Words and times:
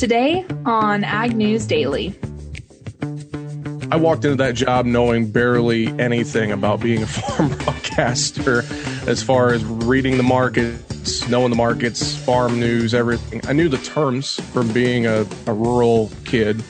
Today 0.00 0.46
on 0.64 1.04
Ag 1.04 1.36
News 1.36 1.66
Daily. 1.66 2.18
I 3.92 3.96
walked 3.96 4.24
into 4.24 4.36
that 4.36 4.54
job 4.54 4.86
knowing 4.86 5.30
barely 5.30 5.88
anything 6.00 6.52
about 6.52 6.80
being 6.80 7.02
a 7.02 7.06
farm 7.06 7.50
broadcaster 7.58 8.64
as 9.06 9.22
far 9.22 9.52
as 9.52 9.62
reading 9.62 10.16
the 10.16 10.22
markets, 10.22 11.28
knowing 11.28 11.50
the 11.50 11.56
markets, 11.56 12.16
farm 12.16 12.58
news, 12.58 12.94
everything. 12.94 13.42
I 13.46 13.52
knew 13.52 13.68
the 13.68 13.76
terms 13.76 14.40
from 14.52 14.72
being 14.72 15.04
a, 15.04 15.26
a 15.46 15.52
rural 15.52 16.10
kid. 16.24 16.64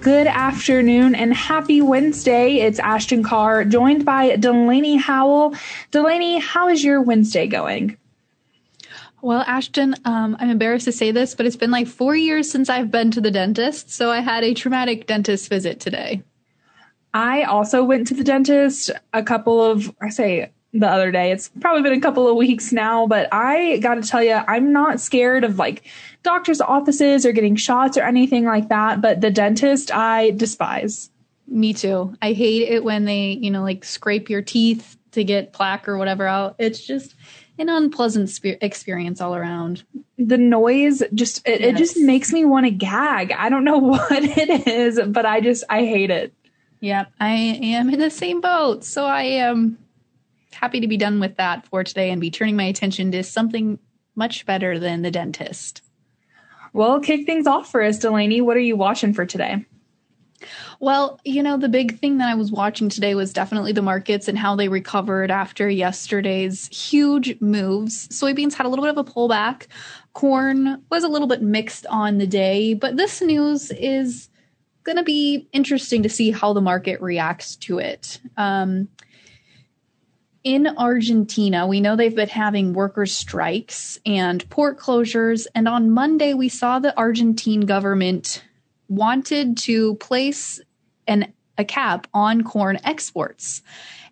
Good 0.00 0.28
afternoon 0.28 1.16
and 1.16 1.34
happy 1.34 1.80
Wednesday. 1.80 2.60
It's 2.60 2.78
Ashton 2.78 3.24
Carr 3.24 3.64
joined 3.64 4.04
by 4.04 4.36
Delaney 4.36 4.94
Howell. 4.94 5.56
Delaney, 5.90 6.38
how 6.38 6.68
is 6.68 6.84
your 6.84 7.02
Wednesday 7.02 7.48
going? 7.48 7.98
Well, 9.22 9.44
Ashton, 9.46 9.94
um, 10.04 10.36
I'm 10.40 10.50
embarrassed 10.50 10.86
to 10.86 10.92
say 10.92 11.12
this, 11.12 11.36
but 11.36 11.46
it's 11.46 11.54
been 11.54 11.70
like 11.70 11.86
four 11.86 12.16
years 12.16 12.50
since 12.50 12.68
I've 12.68 12.90
been 12.90 13.12
to 13.12 13.20
the 13.20 13.30
dentist. 13.30 13.88
So 13.88 14.10
I 14.10 14.18
had 14.18 14.42
a 14.42 14.52
traumatic 14.52 15.06
dentist 15.06 15.48
visit 15.48 15.78
today. 15.78 16.24
I 17.14 17.44
also 17.44 17.84
went 17.84 18.08
to 18.08 18.14
the 18.14 18.24
dentist 18.24 18.90
a 19.12 19.22
couple 19.22 19.62
of, 19.62 19.94
I 20.02 20.08
say 20.08 20.50
the 20.72 20.88
other 20.88 21.12
day, 21.12 21.30
it's 21.30 21.50
probably 21.60 21.82
been 21.82 21.96
a 21.96 22.00
couple 22.00 22.26
of 22.26 22.36
weeks 22.36 22.72
now, 22.72 23.06
but 23.06 23.28
I 23.30 23.76
got 23.76 23.94
to 23.94 24.02
tell 24.02 24.24
you, 24.24 24.40
I'm 24.48 24.72
not 24.72 25.00
scared 25.00 25.44
of 25.44 25.56
like 25.56 25.84
doctor's 26.24 26.60
offices 26.60 27.24
or 27.24 27.30
getting 27.30 27.54
shots 27.54 27.96
or 27.96 28.02
anything 28.02 28.44
like 28.44 28.70
that. 28.70 29.00
But 29.00 29.20
the 29.20 29.30
dentist, 29.30 29.94
I 29.94 30.30
despise. 30.32 31.10
Me 31.46 31.72
too. 31.72 32.16
I 32.20 32.32
hate 32.32 32.68
it 32.68 32.82
when 32.82 33.04
they, 33.04 33.38
you 33.40 33.52
know, 33.52 33.62
like 33.62 33.84
scrape 33.84 34.30
your 34.30 34.42
teeth 34.42 34.96
to 35.12 35.22
get 35.22 35.52
plaque 35.52 35.88
or 35.88 35.96
whatever 35.96 36.26
out. 36.26 36.56
It's 36.58 36.84
just, 36.84 37.14
an 37.62 37.68
unpleasant 37.68 38.28
spe- 38.28 38.58
experience 38.60 39.20
all 39.20 39.34
around. 39.34 39.84
The 40.18 40.38
noise 40.38 41.02
just 41.14 41.46
it, 41.46 41.60
yes. 41.60 41.70
it 41.70 41.76
just 41.76 41.96
makes 41.96 42.32
me 42.32 42.44
want 42.44 42.66
to 42.66 42.70
gag. 42.70 43.32
I 43.32 43.48
don't 43.48 43.64
know 43.64 43.78
what 43.78 44.22
it 44.22 44.66
is, 44.66 45.00
but 45.08 45.24
I 45.24 45.40
just 45.40 45.64
I 45.70 45.84
hate 45.84 46.10
it. 46.10 46.34
Yep, 46.80 47.12
I 47.20 47.30
am 47.30 47.90
in 47.90 48.00
the 48.00 48.10
same 48.10 48.40
boat. 48.40 48.84
So 48.84 49.04
I 49.04 49.22
am 49.22 49.78
happy 50.52 50.80
to 50.80 50.88
be 50.88 50.96
done 50.96 51.20
with 51.20 51.36
that 51.36 51.66
for 51.68 51.84
today 51.84 52.10
and 52.10 52.20
be 52.20 52.30
turning 52.30 52.56
my 52.56 52.64
attention 52.64 53.12
to 53.12 53.22
something 53.22 53.78
much 54.14 54.44
better 54.44 54.78
than 54.78 55.02
the 55.02 55.10
dentist. 55.10 55.82
Well, 56.72 57.00
kick 57.00 57.26
things 57.26 57.46
off 57.46 57.70
for 57.70 57.82
us, 57.82 57.98
Delaney. 57.98 58.40
What 58.40 58.56
are 58.56 58.60
you 58.60 58.76
watching 58.76 59.14
for 59.14 59.26
today? 59.26 59.64
Well, 60.80 61.20
you 61.24 61.42
know, 61.42 61.56
the 61.56 61.68
big 61.68 61.98
thing 61.98 62.18
that 62.18 62.28
I 62.28 62.34
was 62.34 62.50
watching 62.50 62.88
today 62.88 63.14
was 63.14 63.32
definitely 63.32 63.72
the 63.72 63.82
markets 63.82 64.28
and 64.28 64.38
how 64.38 64.56
they 64.56 64.68
recovered 64.68 65.30
after 65.30 65.68
yesterday's 65.68 66.68
huge 66.68 67.40
moves. 67.40 68.08
Soybeans 68.08 68.54
had 68.54 68.66
a 68.66 68.68
little 68.68 68.84
bit 68.84 68.96
of 68.96 69.06
a 69.06 69.10
pullback. 69.10 69.66
Corn 70.12 70.82
was 70.90 71.04
a 71.04 71.08
little 71.08 71.28
bit 71.28 71.42
mixed 71.42 71.86
on 71.86 72.18
the 72.18 72.26
day, 72.26 72.74
but 72.74 72.96
this 72.96 73.22
news 73.22 73.70
is 73.70 74.28
going 74.84 74.96
to 74.96 75.04
be 75.04 75.48
interesting 75.52 76.02
to 76.02 76.08
see 76.08 76.30
how 76.30 76.52
the 76.52 76.60
market 76.60 77.00
reacts 77.00 77.56
to 77.56 77.78
it. 77.78 78.20
Um, 78.36 78.88
in 80.44 80.66
Argentina, 80.76 81.68
we 81.68 81.80
know 81.80 81.94
they've 81.94 82.14
been 82.14 82.28
having 82.28 82.72
workers' 82.72 83.12
strikes 83.12 83.98
and 84.04 84.48
port 84.50 84.78
closures. 84.78 85.46
And 85.54 85.68
on 85.68 85.90
Monday, 85.90 86.34
we 86.34 86.48
saw 86.48 86.80
the 86.80 86.96
Argentine 86.96 87.60
government 87.60 88.42
wanted 88.96 89.56
to 89.58 89.94
place 89.96 90.60
an, 91.06 91.32
a 91.58 91.64
cap 91.64 92.06
on 92.12 92.44
corn 92.44 92.78
exports. 92.84 93.62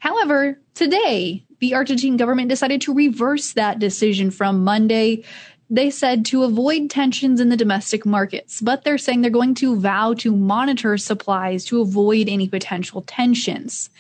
However, 0.01 0.59
today, 0.75 1.45
the 1.61 1.75
Argentine 1.75 2.17
government 2.17 2.49
decided 2.49 2.81
to 2.83 2.95
reverse 2.95 3.53
that 3.53 3.79
decision 3.79 4.31
from 4.31 4.65
Monday. 4.65 5.25
They 5.69 5.91
said 5.91 6.25
to 6.27 6.43
avoid 6.43 6.91
tensions 6.91 7.39
in 7.39 7.51
the 7.51 7.57
domestic 7.57 8.07
markets, 8.07 8.61
but 8.61 8.83
they're 8.83 8.99
saying 8.99 9.21
they're 9.21 9.31
going 9.31 9.55
to 9.57 9.79
vow 9.79 10.15
to 10.15 10.35
monitor 10.35 10.97
supplies 10.97 11.65
to 11.67 11.81
avoid 11.81 12.29
any 12.29 12.49
potential 12.49 13.03
tensions. 13.03 13.91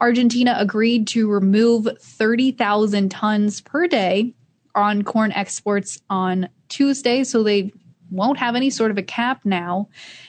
Argentina 0.00 0.54
agreed 0.58 1.06
to 1.08 1.28
remove 1.28 1.88
30,000 2.00 3.10
tons 3.10 3.60
per 3.60 3.86
day 3.86 4.32
on 4.74 5.02
corn 5.02 5.32
exports 5.32 6.00
on 6.08 6.48
Tuesday. 6.68 7.24
So 7.24 7.42
they 7.42 7.72
won't 8.10 8.38
have 8.38 8.56
any 8.56 8.70
sort 8.70 8.90
of 8.90 8.98
a 8.98 9.02
cap 9.02 9.40
now. 9.44 9.88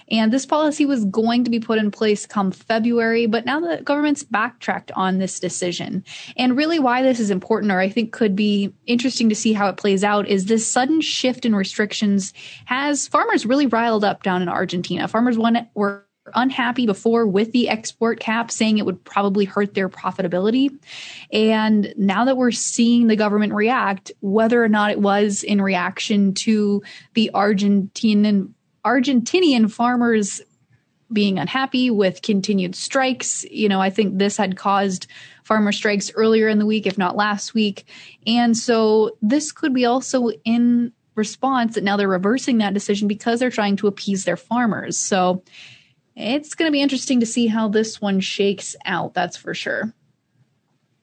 And 0.09 0.31
this 0.31 0.46
policy 0.46 0.86
was 0.86 1.06
going 1.06 1.44
to 1.44 1.50
be 1.50 1.59
put 1.59 1.80
in 1.80 1.92
place 1.92 2.25
come 2.25 2.52
February, 2.52 3.25
but 3.25 3.46
now 3.46 3.59
the 3.59 3.81
government's 3.84 4.24
backtracked 4.24 4.92
on 4.92 5.18
this 5.18 5.40
decision. 5.40 6.03
And 6.38 6.58
really, 6.58 6.80
why 6.80 7.02
this 7.02 7.19
is 7.19 7.31
important, 7.31 7.72
or 7.72 7.80
I 7.80 7.90
think 7.90 8.12
could 8.12 8.36
be 8.36 8.74
interesting 8.86 9.30
to 9.30 9.36
see 9.36 9.53
how 9.53 9.68
it 9.68 9.78
plays 9.78 10.03
out, 10.03 10.28
is 10.28 10.46
this 10.46 10.68
sudden 10.68 11.02
shift 11.02 11.46
in 11.46 11.56
restrictions 11.56 12.34
has 12.66 13.08
farmers 13.08 13.46
really 13.46 13.68
riled 13.68 14.03
up 14.03 14.24
down 14.24 14.42
in 14.42 14.50
Argentina. 14.50 15.08
Farmers 15.08 15.38
want, 15.38 15.58
were 15.74 16.06
unhappy 16.36 16.86
before 16.86 17.26
with 17.26 17.52
the 17.52 17.70
export 17.70 18.20
cap, 18.20 18.52
saying 18.52 18.78
it 18.78 18.86
would 18.86 19.04
probably 19.04 19.46
hurt 19.46 19.74
their 19.74 19.90
profitability. 19.90 20.78
And 21.32 21.94
now 21.98 22.26
that 22.26 22.38
we're 22.38 22.52
seeing 22.52 23.08
the 23.08 23.16
government 23.16 23.54
react, 23.54 24.12
whether 24.22 24.64
or 24.64 24.70
not 24.70 24.92
it 24.92 25.00
was 25.00 25.44
in 25.44 25.62
reaction 25.62 26.34
to 26.36 26.84
the 27.14 27.31
Argentinian 27.34 28.54
Argentinian 28.86 29.72
farmers 29.72 30.42
being 31.14 31.38
unhappy 31.38 31.92
with 31.92 32.22
continued 32.22 32.76
strikes, 32.76 33.44
you 33.52 33.70
know, 33.70 33.80
I 33.80 33.90
think 33.90 34.18
this 34.18 34.38
had 34.38 34.58
caused 34.58 35.08
farmer 35.44 35.72
strikes 35.72 36.12
earlier 36.16 36.48
in 36.48 36.58
the 36.58 36.66
week, 36.66 36.88
if 36.88 36.98
not 36.98 37.16
last 37.16 37.54
week. 37.54 37.86
And 38.26 38.58
so 38.58 39.18
this 39.22 39.52
could 39.52 39.74
be 39.74 39.86
also 39.86 40.30
in 40.46 40.94
response 41.16 41.76
that 41.76 41.84
now 41.84 41.98
they're 41.98 42.08
reversing 42.08 42.60
that 42.60 42.74
decision 42.74 43.08
because 43.08 43.40
they're 43.40 43.52
trying 43.52 43.76
to 43.76 43.88
appease 43.88 44.24
their 44.24 44.38
farmers. 44.38 44.98
So 44.98 45.44
it's 46.16 46.56
going 46.56 46.68
to 46.68 46.74
be 46.74 46.82
interesting 46.82 47.20
to 47.20 47.26
see 47.26 47.48
how 47.48 47.68
this 47.68 48.02
one 48.02 48.20
shakes 48.20 48.76
out, 48.86 49.14
that's 49.14 49.38
for 49.38 49.54
sure. 49.54 49.94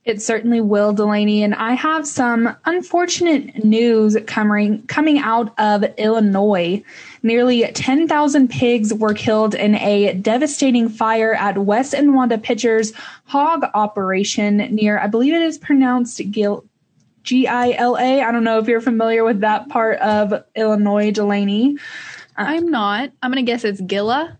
It 0.09 0.23
certainly 0.23 0.63
will, 0.63 0.95
Delaney. 0.95 1.43
And 1.43 1.55
I 1.55 1.75
have 1.75 2.07
some 2.07 2.57
unfortunate 2.65 3.63
news 3.63 4.17
coming 4.27 4.87
coming 4.87 5.19
out 5.19 5.53
of 5.59 5.85
Illinois. 5.99 6.83
Nearly 7.23 7.71
10,000 7.71 8.49
pigs 8.49 8.95
were 8.95 9.13
killed 9.13 9.55
in 9.55 9.75
a 9.75 10.15
devastating 10.15 10.89
fire 10.89 11.35
at 11.35 11.59
Wes 11.59 11.93
and 11.93 12.15
Wanda 12.15 12.39
Pitcher's 12.39 12.95
hog 13.25 13.67
operation 13.75 14.57
near, 14.75 14.99
I 14.99 15.09
believe 15.09 15.35
it 15.35 15.43
is 15.43 15.59
pronounced 15.59 16.23
Gil, 16.31 16.65
G 17.23 17.47
I 17.47 17.73
L 17.73 17.99
A. 17.99 18.23
I 18.23 18.33
don't 18.33 18.45
know 18.45 18.59
if 18.59 18.67
you're 18.67 18.81
familiar 18.81 19.25
with 19.25 19.41
that 19.41 19.69
part 19.69 19.99
of 19.99 20.43
Illinois, 20.55 21.11
Delaney. 21.11 21.77
I'm 22.35 22.71
not. 22.71 23.11
I'm 23.21 23.31
going 23.31 23.45
to 23.45 23.51
guess 23.51 23.63
it's 23.63 23.83
Gila. 23.83 24.38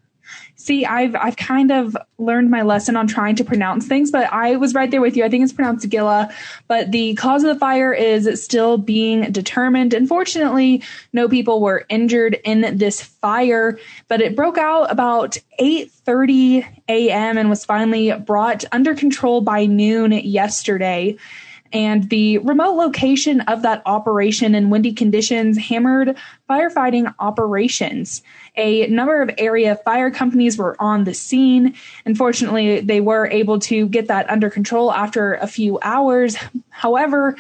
See, 0.69 0.85
I've 0.85 1.17
I've 1.17 1.39
kind 1.39 1.73
of 1.73 1.97
learned 2.19 2.51
my 2.51 2.61
lesson 2.61 2.95
on 2.95 3.07
trying 3.07 3.37
to 3.37 3.45
pronounce 3.45 3.87
things, 3.87 4.11
but 4.11 4.31
I 4.31 4.57
was 4.57 4.75
right 4.75 4.91
there 4.91 5.01
with 5.01 5.17
you. 5.17 5.25
I 5.25 5.31
think 5.31 5.43
it's 5.43 5.53
pronounced 5.55 5.89
Gila, 5.89 6.31
but 6.67 6.93
the 6.93 7.15
cause 7.15 7.43
of 7.43 7.55
the 7.55 7.59
fire 7.59 7.95
is 7.95 8.45
still 8.45 8.77
being 8.77 9.33
determined. 9.33 9.95
Unfortunately, 9.95 10.83
no 11.15 11.27
people 11.27 11.63
were 11.63 11.87
injured 11.89 12.39
in 12.45 12.77
this 12.77 13.01
fire, 13.01 13.79
but 14.09 14.21
it 14.21 14.37
broke 14.37 14.59
out 14.59 14.93
about 14.93 15.39
8:30 15.59 16.67
a.m. 16.91 17.39
and 17.39 17.49
was 17.49 17.65
finally 17.65 18.13
brought 18.13 18.67
under 18.71 18.95
control 18.95 19.41
by 19.41 19.65
noon 19.65 20.13
yesterday 20.13 21.17
and 21.73 22.09
the 22.09 22.39
remote 22.39 22.75
location 22.75 23.41
of 23.43 23.63
that 23.63 23.83
operation 23.87 24.55
and 24.55 24.71
windy 24.71 24.93
conditions 24.93 25.59
hammered 25.59 26.17
firefighting 26.49 27.15
operations. 27.19 28.23
A 28.57 28.87
number 28.87 29.21
of 29.21 29.31
area 29.39 29.77
fire 29.77 30.11
companies 30.11 30.57
were 30.57 30.77
on 30.81 31.05
the 31.05 31.15
scene. 31.15 31.75
Unfortunately, 32.05 32.81
they 32.81 33.01
were 33.01 33.27
able 33.27 33.59
to 33.61 33.89
get 33.89 34.09
that 34.09 34.29
under 34.31 34.51
control 34.51 34.93
after 34.93 35.35
a 35.35 35.47
few 35.47 35.79
hours. 35.83 36.37
However, 36.71 37.37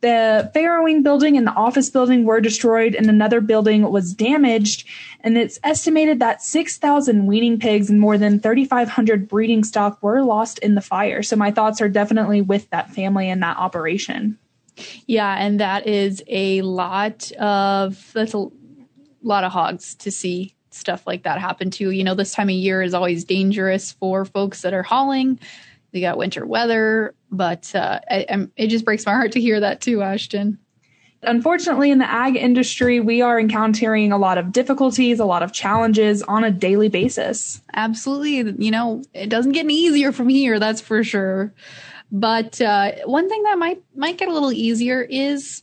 the 0.00 0.50
farrowing 0.54 1.02
building 1.02 1.36
and 1.36 1.46
the 1.46 1.52
office 1.52 1.90
building 1.90 2.24
were 2.24 2.40
destroyed, 2.40 2.94
and 2.94 3.06
another 3.08 3.40
building 3.40 3.82
was 3.90 4.14
damaged. 4.14 4.86
And 5.20 5.36
it's 5.36 5.58
estimated 5.62 6.20
that 6.20 6.42
6,000 6.42 7.26
weaning 7.26 7.58
pigs 7.58 7.90
and 7.90 8.00
more 8.00 8.16
than 8.16 8.40
3,500 8.40 9.28
breeding 9.28 9.64
stock 9.64 10.02
were 10.02 10.22
lost 10.22 10.58
in 10.60 10.74
the 10.74 10.80
fire. 10.80 11.22
So 11.22 11.36
my 11.36 11.50
thoughts 11.50 11.80
are 11.80 11.88
definitely 11.88 12.40
with 12.40 12.70
that 12.70 12.90
family 12.90 13.28
and 13.28 13.42
that 13.42 13.58
operation. 13.58 14.38
Yeah, 15.06 15.36
and 15.38 15.60
that 15.60 15.86
is 15.86 16.22
a 16.26 16.62
lot 16.62 17.30
of 17.32 18.10
that's 18.14 18.34
a 18.34 18.46
lot 19.22 19.44
of 19.44 19.52
hogs 19.52 19.94
to 19.96 20.10
see 20.10 20.54
stuff 20.70 21.06
like 21.06 21.24
that 21.24 21.38
happen 21.38 21.70
to. 21.72 21.90
You 21.90 22.04
know, 22.04 22.14
this 22.14 22.32
time 22.32 22.48
of 22.48 22.54
year 22.54 22.82
is 22.82 22.94
always 22.94 23.24
dangerous 23.24 23.92
for 23.92 24.24
folks 24.24 24.62
that 24.62 24.72
are 24.72 24.82
hauling. 24.82 25.38
They 25.92 26.00
got 26.00 26.16
winter 26.16 26.46
weather, 26.46 27.14
but 27.30 27.74
uh, 27.74 28.00
I, 28.10 28.46
it 28.56 28.68
just 28.68 28.84
breaks 28.84 29.06
my 29.06 29.12
heart 29.12 29.32
to 29.32 29.40
hear 29.40 29.60
that 29.60 29.80
too, 29.80 30.02
Ashton. 30.02 30.58
Unfortunately, 31.22 31.90
in 31.90 31.98
the 31.98 32.10
ag 32.10 32.34
industry, 32.34 32.98
we 32.98 33.20
are 33.20 33.38
encountering 33.38 34.10
a 34.10 34.16
lot 34.16 34.38
of 34.38 34.52
difficulties, 34.52 35.20
a 35.20 35.26
lot 35.26 35.42
of 35.42 35.52
challenges 35.52 36.22
on 36.22 36.44
a 36.44 36.50
daily 36.50 36.88
basis. 36.88 37.60
Absolutely. 37.74 38.64
You 38.64 38.70
know, 38.70 39.02
it 39.12 39.28
doesn't 39.28 39.52
get 39.52 39.64
any 39.64 39.74
easier 39.74 40.12
from 40.12 40.30
here, 40.30 40.58
that's 40.58 40.80
for 40.80 41.04
sure. 41.04 41.52
But 42.10 42.60
uh, 42.60 42.92
one 43.04 43.28
thing 43.28 43.42
that 43.42 43.58
might 43.58 43.82
might 43.94 44.16
get 44.16 44.28
a 44.28 44.32
little 44.32 44.52
easier 44.52 45.02
is 45.02 45.62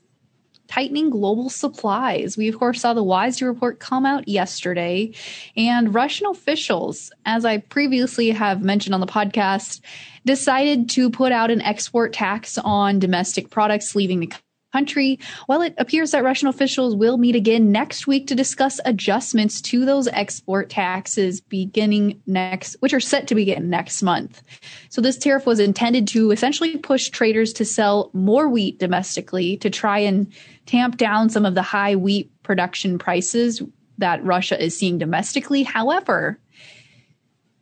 tightening 0.67 1.09
global 1.09 1.49
supplies. 1.49 2.37
We, 2.37 2.47
of 2.49 2.59
course, 2.59 2.81
saw 2.81 2.93
the 2.93 3.03
WISE 3.03 3.41
report 3.41 3.79
come 3.79 4.05
out 4.05 4.27
yesterday, 4.27 5.13
and 5.55 5.93
Russian 5.93 6.27
officials, 6.27 7.11
as 7.25 7.45
I 7.45 7.57
previously 7.57 8.29
have 8.31 8.63
mentioned 8.63 8.93
on 8.93 9.01
the 9.01 9.07
podcast, 9.07 9.81
decided 10.27 10.89
to 10.91 11.09
put 11.09 11.31
out 11.31 11.49
an 11.49 11.61
export 11.61 12.13
tax 12.13 12.59
on 12.59 12.99
domestic 12.99 13.49
products 13.49 13.95
leaving 13.95 14.19
the 14.19 14.31
country. 14.73 15.17
Well, 15.47 15.61
it 15.61 15.73
appears 15.77 16.11
that 16.11 16.23
Russian 16.23 16.49
officials 16.49 16.95
will 16.95 17.17
meet 17.17 17.35
again 17.35 17.71
next 17.71 18.05
week 18.05 18.27
to 18.27 18.35
discuss 18.35 18.79
adjustments 18.85 19.61
to 19.61 19.85
those 19.85 20.07
export 20.09 20.69
taxes 20.69 21.41
beginning 21.41 22.21
next, 22.27 22.75
which 22.81 22.93
are 22.93 22.99
set 22.99 23.27
to 23.27 23.35
begin 23.35 23.69
next 23.69 24.03
month. 24.03 24.43
So 24.89 25.01
this 25.01 25.17
tariff 25.17 25.45
was 25.45 25.59
intended 25.59 26.07
to 26.09 26.31
essentially 26.31 26.77
push 26.77 27.09
traders 27.09 27.53
to 27.53 27.65
sell 27.65 28.11
more 28.13 28.49
wheat 28.49 28.77
domestically 28.77 29.57
to 29.57 29.69
try 29.69 29.99
and 29.99 30.31
tamp 30.65 30.97
down 30.97 31.29
some 31.29 31.45
of 31.45 31.55
the 31.55 31.61
high 31.61 31.95
wheat 31.95 32.29
production 32.43 32.99
prices 32.99 33.61
that 33.97 34.23
Russia 34.23 34.61
is 34.61 34.77
seeing 34.77 34.97
domestically. 34.97 35.63
However, 35.63 36.39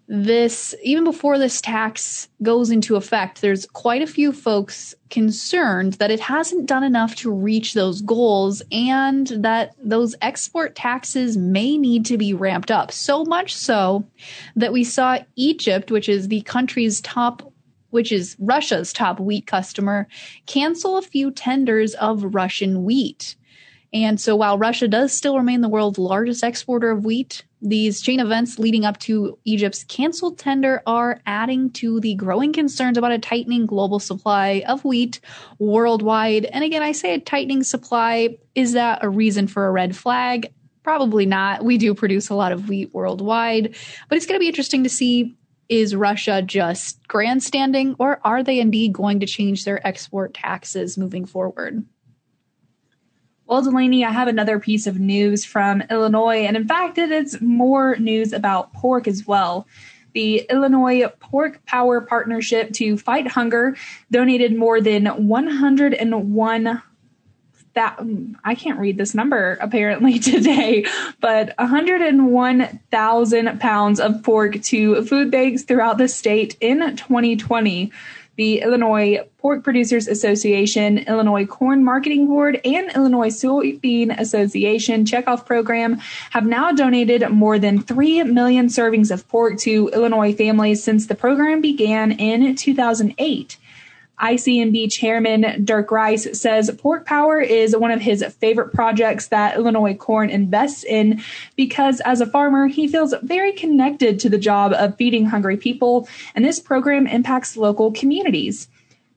this 0.07 0.75
even 0.83 1.03
before 1.03 1.39
this 1.39 1.61
tax 1.61 2.29
goes 2.43 2.69
into 2.69 2.95
effect 2.95 3.41
there's 3.41 3.65
quite 3.65 4.03
a 4.03 4.07
few 4.07 4.31
folks 4.31 4.93
concerned 5.09 5.93
that 5.93 6.11
it 6.11 6.19
hasn't 6.19 6.67
done 6.67 6.83
enough 6.83 7.15
to 7.15 7.31
reach 7.31 7.73
those 7.73 8.01
goals 8.01 8.61
and 8.71 9.27
that 9.27 9.73
those 9.83 10.15
export 10.21 10.75
taxes 10.75 11.37
may 11.37 11.77
need 11.77 12.05
to 12.05 12.17
be 12.17 12.33
ramped 12.33 12.69
up. 12.69 12.91
So 12.91 13.23
much 13.23 13.55
so 13.55 14.05
that 14.55 14.73
we 14.73 14.83
saw 14.83 15.19
Egypt 15.35 15.89
which 15.89 16.07
is 16.07 16.27
the 16.27 16.41
country's 16.41 17.01
top 17.01 17.51
which 17.89 18.11
is 18.11 18.35
Russia's 18.39 18.91
top 18.93 19.19
wheat 19.19 19.47
customer 19.47 20.07
cancel 20.45 20.97
a 20.97 21.01
few 21.01 21.31
tenders 21.31 21.95
of 21.95 22.35
Russian 22.35 22.83
wheat. 22.83 23.35
And 23.93 24.19
so 24.19 24.35
while 24.35 24.57
Russia 24.57 24.89
does 24.89 25.13
still 25.13 25.37
remain 25.37 25.61
the 25.61 25.69
world's 25.69 25.97
largest 25.97 26.43
exporter 26.43 26.91
of 26.91 27.05
wheat, 27.05 27.45
these 27.65 27.99
chain 27.99 28.19
events 28.19 28.59
leading 28.59 28.85
up 28.85 28.99
to 28.99 29.37
Egypt's 29.43 29.83
canceled 29.83 30.37
tender 30.37 30.83
are 30.85 31.21
adding 31.25 31.71
to 31.71 31.99
the 31.99 32.13
growing 32.15 32.53
concerns 32.53 32.97
about 32.97 33.11
a 33.11 33.19
tightening 33.19 33.65
global 33.65 33.99
supply 33.99 34.63
of 34.67 34.85
wheat 34.85 35.19
worldwide. 35.57 36.45
And 36.45 36.63
again, 36.63 36.83
I 36.83 36.91
say 36.91 37.15
a 37.15 37.19
tightening 37.19 37.63
supply. 37.63 38.37
Is 38.53 38.73
that 38.73 39.03
a 39.03 39.09
reason 39.09 39.47
for 39.47 39.65
a 39.65 39.71
red 39.71 39.95
flag? 39.95 40.53
Probably 40.83 41.25
not. 41.25 41.65
We 41.65 41.79
do 41.79 41.95
produce 41.95 42.29
a 42.29 42.35
lot 42.35 42.51
of 42.51 42.69
wheat 42.69 42.93
worldwide, 42.93 43.75
but 44.07 44.15
it's 44.15 44.27
going 44.27 44.35
to 44.35 44.43
be 44.43 44.47
interesting 44.47 44.83
to 44.83 44.89
see 44.89 45.35
is 45.67 45.95
Russia 45.95 46.43
just 46.43 47.07
grandstanding 47.07 47.95
or 47.97 48.19
are 48.23 48.43
they 48.43 48.59
indeed 48.59 48.93
going 48.93 49.19
to 49.19 49.25
change 49.25 49.65
their 49.65 49.85
export 49.85 50.35
taxes 50.35 50.95
moving 50.95 51.25
forward? 51.25 51.83
Well, 53.47 53.61
Delaney, 53.61 54.03
I 54.03 54.11
have 54.11 54.27
another 54.27 54.59
piece 54.59 54.87
of 54.87 54.99
news 54.99 55.45
from 55.45 55.83
Illinois, 55.91 56.45
and 56.45 56.57
in 56.57 56.67
fact, 56.67 56.97
it 56.97 57.11
is 57.11 57.39
more 57.41 57.95
news 57.97 58.33
about 58.33 58.73
pork 58.73 59.07
as 59.07 59.27
well. 59.27 59.67
The 60.13 60.47
Illinois 60.49 61.07
Pork 61.19 61.63
Power 61.65 62.01
Partnership 62.01 62.73
to 62.73 62.97
Fight 62.97 63.27
Hunger 63.27 63.75
donated 64.09 64.55
more 64.55 64.81
than 64.81 65.05
101 65.05 66.81
that 67.75 67.99
I 68.43 68.55
can't 68.55 68.79
read 68.79 68.97
this 68.97 69.13
number 69.13 69.59
apparently 69.61 70.17
today, 70.19 70.85
but 71.19 71.53
101,000 71.59 73.59
pounds 73.59 73.99
of 73.99 74.23
pork 74.23 74.59
to 74.63 75.03
food 75.03 75.29
banks 75.29 75.63
throughout 75.63 75.99
the 75.99 76.07
state 76.07 76.57
in 76.61 76.79
2020 76.79 77.91
the 78.35 78.61
Illinois 78.61 79.19
Pork 79.37 79.63
Producers 79.63 80.07
Association, 80.07 80.99
Illinois 80.99 81.45
Corn 81.45 81.83
Marketing 81.83 82.27
Board, 82.27 82.59
and 82.65 82.93
Illinois 82.95 83.29
Soybean 83.29 84.17
Association 84.19 85.05
checkoff 85.05 85.45
program 85.45 85.97
have 86.31 86.45
now 86.45 86.71
donated 86.71 87.29
more 87.29 87.57
than 87.59 87.81
3 87.81 88.23
million 88.23 88.67
servings 88.67 89.11
of 89.11 89.27
pork 89.27 89.57
to 89.59 89.89
Illinois 89.93 90.33
families 90.33 90.83
since 90.83 91.07
the 91.07 91.15
program 91.15 91.61
began 91.61 92.11
in 92.11 92.55
2008. 92.55 93.57
ICMB 94.21 94.91
Chairman 94.91 95.65
Dirk 95.65 95.91
Rice 95.91 96.39
says 96.39 96.71
Pork 96.77 97.05
Power 97.05 97.39
is 97.39 97.75
one 97.75 97.91
of 97.91 98.01
his 98.01 98.23
favorite 98.39 98.73
projects 98.73 99.27
that 99.27 99.55
Illinois 99.55 99.93
Corn 99.93 100.29
invests 100.29 100.83
in 100.83 101.21
because 101.55 101.99
as 102.01 102.21
a 102.21 102.25
farmer, 102.25 102.67
he 102.67 102.87
feels 102.87 103.13
very 103.23 103.51
connected 103.51 104.19
to 104.21 104.29
the 104.29 104.37
job 104.37 104.73
of 104.73 104.95
feeding 104.95 105.25
hungry 105.25 105.57
people, 105.57 106.07
and 106.33 106.45
this 106.45 106.59
program 106.59 107.07
impacts 107.07 107.57
local 107.57 107.91
communities. 107.91 108.69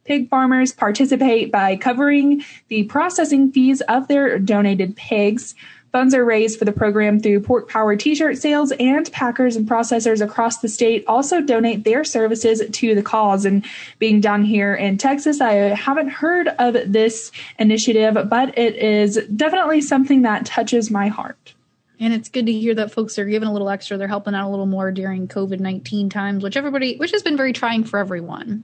Pig 0.04 0.30
farmers 0.30 0.72
participate 0.72 1.52
by 1.52 1.76
covering 1.76 2.42
the 2.68 2.84
processing 2.84 3.52
fees 3.52 3.82
of 3.82 4.08
their 4.08 4.38
donated 4.38 4.96
pigs. 4.96 5.54
Funds 5.93 6.14
are 6.14 6.25
raised 6.25 6.58
for 6.58 6.67
the 6.67 6.73
program 6.73 7.19
through 7.19 7.40
Pork 7.40 7.69
Power 7.69 7.96
t 7.96 8.14
shirt 8.14 8.37
sales, 8.37 8.73
and 8.73 9.11
packers 9.11 9.56
and 9.56 9.67
processors 9.67 10.20
across 10.20 10.58
the 10.58 10.69
state 10.69 11.02
also 11.06 11.40
donate 11.40 11.85
their 11.85 12.05
services 12.05 12.62
to 12.70 12.94
the 12.94 13.02
cause. 13.02 13.46
And 13.46 13.64
being 13.99 14.20
down 14.20 14.44
here 14.44 14.75
in 14.75 14.99
Texas, 14.99 15.40
I 15.40 15.52
haven't 15.52 16.08
heard 16.08 16.49
of 16.58 16.76
this 16.93 17.32
initiative, 17.58 18.19
but 18.29 18.56
it 18.58 18.76
is 18.76 19.19
definitely 19.35 19.81
something 19.81 20.23
that 20.23 20.44
touches 20.44 20.90
my 20.90 21.08
heart. 21.08 21.55
And 22.00 22.12
it's 22.12 22.29
good 22.29 22.46
to 22.46 22.52
hear 22.52 22.75
that 22.75 22.93
folks 22.93 23.19
are 23.19 23.25
giving 23.25 23.49
a 23.49 23.52
little 23.52 23.70
extra. 23.70 23.96
They're 23.96 24.08
helping 24.08 24.34
out 24.34 24.46
a 24.46 24.50
little 24.50 24.67
more 24.67 24.93
during 24.93 25.26
COVID 25.26 25.58
19 25.58 26.11
times, 26.11 26.44
which 26.44 26.56
everybody, 26.56 26.96
which 26.96 27.12
has 27.12 27.23
been 27.23 27.37
very 27.37 27.52
trying 27.52 27.82
for 27.82 27.99
everyone. 27.99 28.62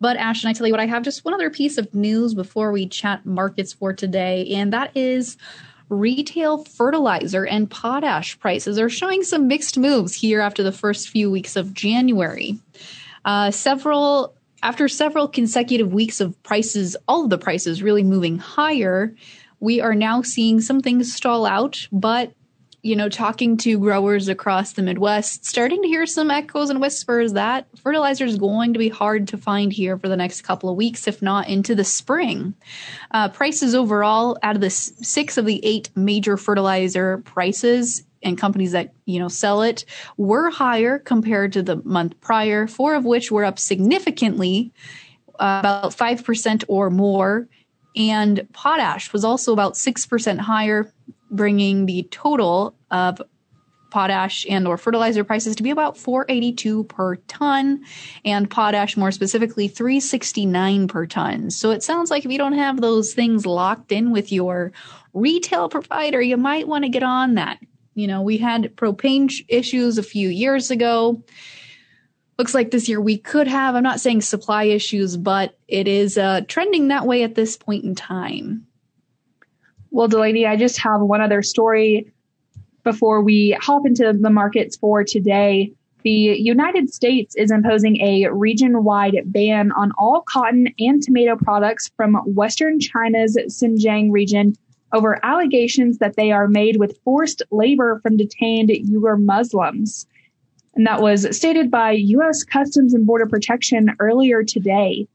But 0.00 0.16
Ashton, 0.16 0.50
I 0.50 0.52
tell 0.52 0.66
you 0.66 0.72
what, 0.72 0.80
I 0.80 0.86
have 0.86 1.02
just 1.02 1.24
one 1.24 1.34
other 1.34 1.50
piece 1.50 1.78
of 1.78 1.94
news 1.94 2.34
before 2.34 2.72
we 2.72 2.86
chat 2.86 3.24
markets 3.24 3.72
for 3.72 3.92
today, 3.92 4.46
and 4.54 4.72
that 4.72 4.90
is 4.94 5.36
retail 5.88 6.64
fertilizer 6.64 7.46
and 7.46 7.70
potash 7.70 8.38
prices 8.38 8.78
are 8.78 8.88
showing 8.88 9.22
some 9.22 9.46
mixed 9.46 9.78
moves 9.78 10.14
here 10.14 10.40
after 10.40 10.62
the 10.62 10.72
first 10.72 11.08
few 11.08 11.30
weeks 11.30 11.56
of 11.56 11.72
January. 11.72 12.58
Uh, 13.24 13.50
several 13.50 14.34
after 14.62 14.88
several 14.88 15.28
consecutive 15.28 15.92
weeks 15.92 16.20
of 16.20 16.42
prices, 16.42 16.96
all 17.06 17.24
of 17.24 17.30
the 17.30 17.38
prices 17.38 17.82
really 17.82 18.02
moving 18.02 18.38
higher, 18.38 19.14
we 19.60 19.80
are 19.80 19.94
now 19.94 20.22
seeing 20.22 20.60
some 20.60 20.80
things 20.80 21.14
stall 21.14 21.46
out, 21.46 21.86
but 21.92 22.32
you 22.86 22.94
know, 22.94 23.08
talking 23.08 23.56
to 23.56 23.80
growers 23.80 24.28
across 24.28 24.74
the 24.74 24.82
Midwest, 24.82 25.44
starting 25.44 25.82
to 25.82 25.88
hear 25.88 26.06
some 26.06 26.30
echoes 26.30 26.70
and 26.70 26.80
whispers 26.80 27.32
that 27.32 27.66
fertilizer 27.82 28.24
is 28.24 28.38
going 28.38 28.72
to 28.74 28.78
be 28.78 28.88
hard 28.88 29.26
to 29.28 29.36
find 29.36 29.72
here 29.72 29.98
for 29.98 30.08
the 30.08 30.16
next 30.16 30.42
couple 30.42 30.70
of 30.70 30.76
weeks, 30.76 31.08
if 31.08 31.20
not 31.20 31.48
into 31.48 31.74
the 31.74 31.82
spring. 31.82 32.54
Uh, 33.10 33.28
prices 33.28 33.74
overall, 33.74 34.38
out 34.44 34.54
of 34.54 34.60
the 34.60 34.70
six 34.70 35.36
of 35.36 35.46
the 35.46 35.60
eight 35.64 35.90
major 35.96 36.36
fertilizer 36.36 37.18
prices 37.18 38.04
and 38.22 38.38
companies 38.38 38.70
that 38.70 38.94
you 39.04 39.18
know 39.18 39.28
sell 39.28 39.62
it, 39.62 39.84
were 40.16 40.48
higher 40.50 41.00
compared 41.00 41.52
to 41.54 41.64
the 41.64 41.82
month 41.84 42.18
prior. 42.20 42.68
Four 42.68 42.94
of 42.94 43.04
which 43.04 43.32
were 43.32 43.44
up 43.44 43.58
significantly, 43.58 44.72
uh, 45.40 45.58
about 45.58 45.92
five 45.92 46.22
percent 46.22 46.62
or 46.68 46.88
more. 46.88 47.48
And 47.96 48.46
potash 48.52 49.10
was 49.14 49.24
also 49.24 49.54
about 49.54 49.72
6% 49.72 50.38
higher 50.38 50.92
bringing 51.30 51.86
the 51.86 52.04
total 52.10 52.75
of 52.90 53.20
potash 53.90 54.44
and 54.48 54.66
or 54.66 54.76
fertilizer 54.76 55.24
prices 55.24 55.56
to 55.56 55.62
be 55.62 55.70
about 55.70 55.96
482 55.96 56.84
per 56.84 57.16
ton 57.16 57.84
and 58.24 58.50
potash 58.50 58.96
more 58.96 59.10
specifically 59.10 59.68
369 59.68 60.88
per 60.88 61.06
ton. 61.06 61.50
So 61.50 61.70
it 61.70 61.82
sounds 61.82 62.10
like 62.10 62.24
if 62.24 62.30
you 62.30 62.38
don't 62.38 62.54
have 62.54 62.80
those 62.80 63.14
things 63.14 63.46
locked 63.46 63.92
in 63.92 64.12
with 64.12 64.32
your 64.32 64.72
retail 65.14 65.68
provider, 65.68 66.20
you 66.20 66.36
might 66.36 66.68
want 66.68 66.84
to 66.84 66.90
get 66.90 67.02
on 67.02 67.34
that. 67.34 67.58
You 67.94 68.06
know, 68.06 68.20
we 68.20 68.36
had 68.36 68.76
propane 68.76 69.32
issues 69.48 69.96
a 69.96 70.02
few 70.02 70.28
years 70.28 70.70
ago. 70.70 71.22
Looks 72.38 72.54
like 72.54 72.70
this 72.70 72.88
year 72.90 73.00
we 73.00 73.16
could 73.16 73.48
have, 73.48 73.74
I'm 73.74 73.82
not 73.82 74.00
saying 74.00 74.20
supply 74.20 74.64
issues, 74.64 75.16
but 75.16 75.56
it 75.68 75.88
is 75.88 76.18
uh, 76.18 76.42
trending 76.48 76.88
that 76.88 77.06
way 77.06 77.22
at 77.22 77.34
this 77.34 77.56
point 77.56 77.84
in 77.84 77.94
time. 77.94 78.66
Well, 79.90 80.08
Delaney, 80.08 80.44
I 80.44 80.56
just 80.56 80.76
have 80.80 81.00
one 81.00 81.22
other 81.22 81.42
story 81.42 82.12
before 82.86 83.20
we 83.20 83.50
hop 83.60 83.84
into 83.84 84.12
the 84.12 84.30
markets 84.30 84.76
for 84.76 85.02
today. 85.02 85.72
The 86.04 86.10
United 86.10 86.94
States 86.94 87.34
is 87.34 87.50
imposing 87.50 88.00
a 88.00 88.28
region 88.28 88.84
wide 88.84 89.20
ban 89.26 89.72
on 89.72 89.90
all 89.98 90.22
cotton 90.22 90.68
and 90.78 91.02
tomato 91.02 91.34
products 91.34 91.90
from 91.96 92.14
Western 92.24 92.78
China's 92.78 93.36
Xinjiang 93.36 94.12
region 94.12 94.54
over 94.94 95.18
allegations 95.24 95.98
that 95.98 96.14
they 96.14 96.30
are 96.30 96.46
made 96.46 96.76
with 96.76 96.96
forced 97.02 97.42
labor 97.50 97.98
from 98.04 98.16
detained 98.16 98.68
Uyghur 98.68 99.20
Muslims. 99.20 100.06
And 100.76 100.86
that 100.86 101.02
was 101.02 101.36
stated 101.36 101.72
by 101.72 101.90
U.S. 101.90 102.44
Customs 102.44 102.94
and 102.94 103.04
Border 103.04 103.26
Protection 103.26 103.96
earlier 103.98 104.44
today. 104.44 105.08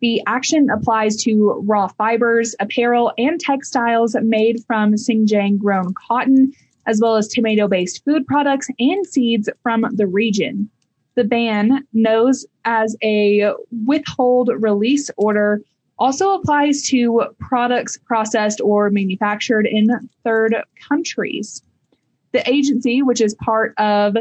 The 0.00 0.22
action 0.26 0.70
applies 0.70 1.16
to 1.24 1.62
raw 1.66 1.88
fibers, 1.88 2.54
apparel, 2.58 3.12
and 3.18 3.38
textiles 3.38 4.16
made 4.22 4.64
from 4.66 4.94
Xinjiang 4.94 5.58
grown 5.58 5.92
cotton, 5.92 6.52
as 6.88 7.00
well 7.00 7.16
as 7.16 7.28
tomato 7.28 7.68
based 7.68 8.04
food 8.04 8.26
products 8.26 8.68
and 8.80 9.06
seeds 9.06 9.48
from 9.62 9.86
the 9.92 10.06
region. 10.06 10.68
The 11.14 11.24
ban, 11.24 11.86
known 11.92 12.32
as 12.64 12.96
a 13.02 13.52
withhold 13.86 14.50
release 14.58 15.10
order, 15.16 15.60
also 15.98 16.34
applies 16.34 16.82
to 16.88 17.24
products 17.38 17.98
processed 17.98 18.60
or 18.60 18.90
manufactured 18.90 19.66
in 19.66 19.88
third 20.24 20.56
countries. 20.88 21.62
The 22.32 22.48
agency, 22.48 23.02
which 23.02 23.20
is 23.20 23.34
part 23.34 23.74
of 23.78 24.16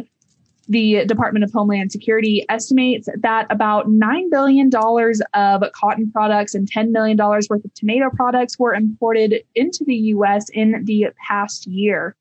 the 0.68 1.06
Department 1.06 1.46
of 1.46 1.52
Homeland 1.54 1.92
Security 1.92 2.46
estimates 2.50 3.08
that 3.20 3.48
about 3.50 3.88
$9 3.88 4.30
billion 4.30 4.70
of 4.76 5.72
cotton 5.72 6.12
products 6.12 6.56
and 6.56 6.70
$10 6.70 6.90
million 6.90 7.18
worth 7.18 7.52
of 7.52 7.74
tomato 7.74 8.10
products 8.10 8.60
were 8.60 8.74
imported 8.74 9.44
into 9.56 9.86
the 9.86 9.96
U.S. 9.96 10.50
in 10.50 10.84
the 10.84 11.08
past 11.26 11.68
year. 11.68 12.16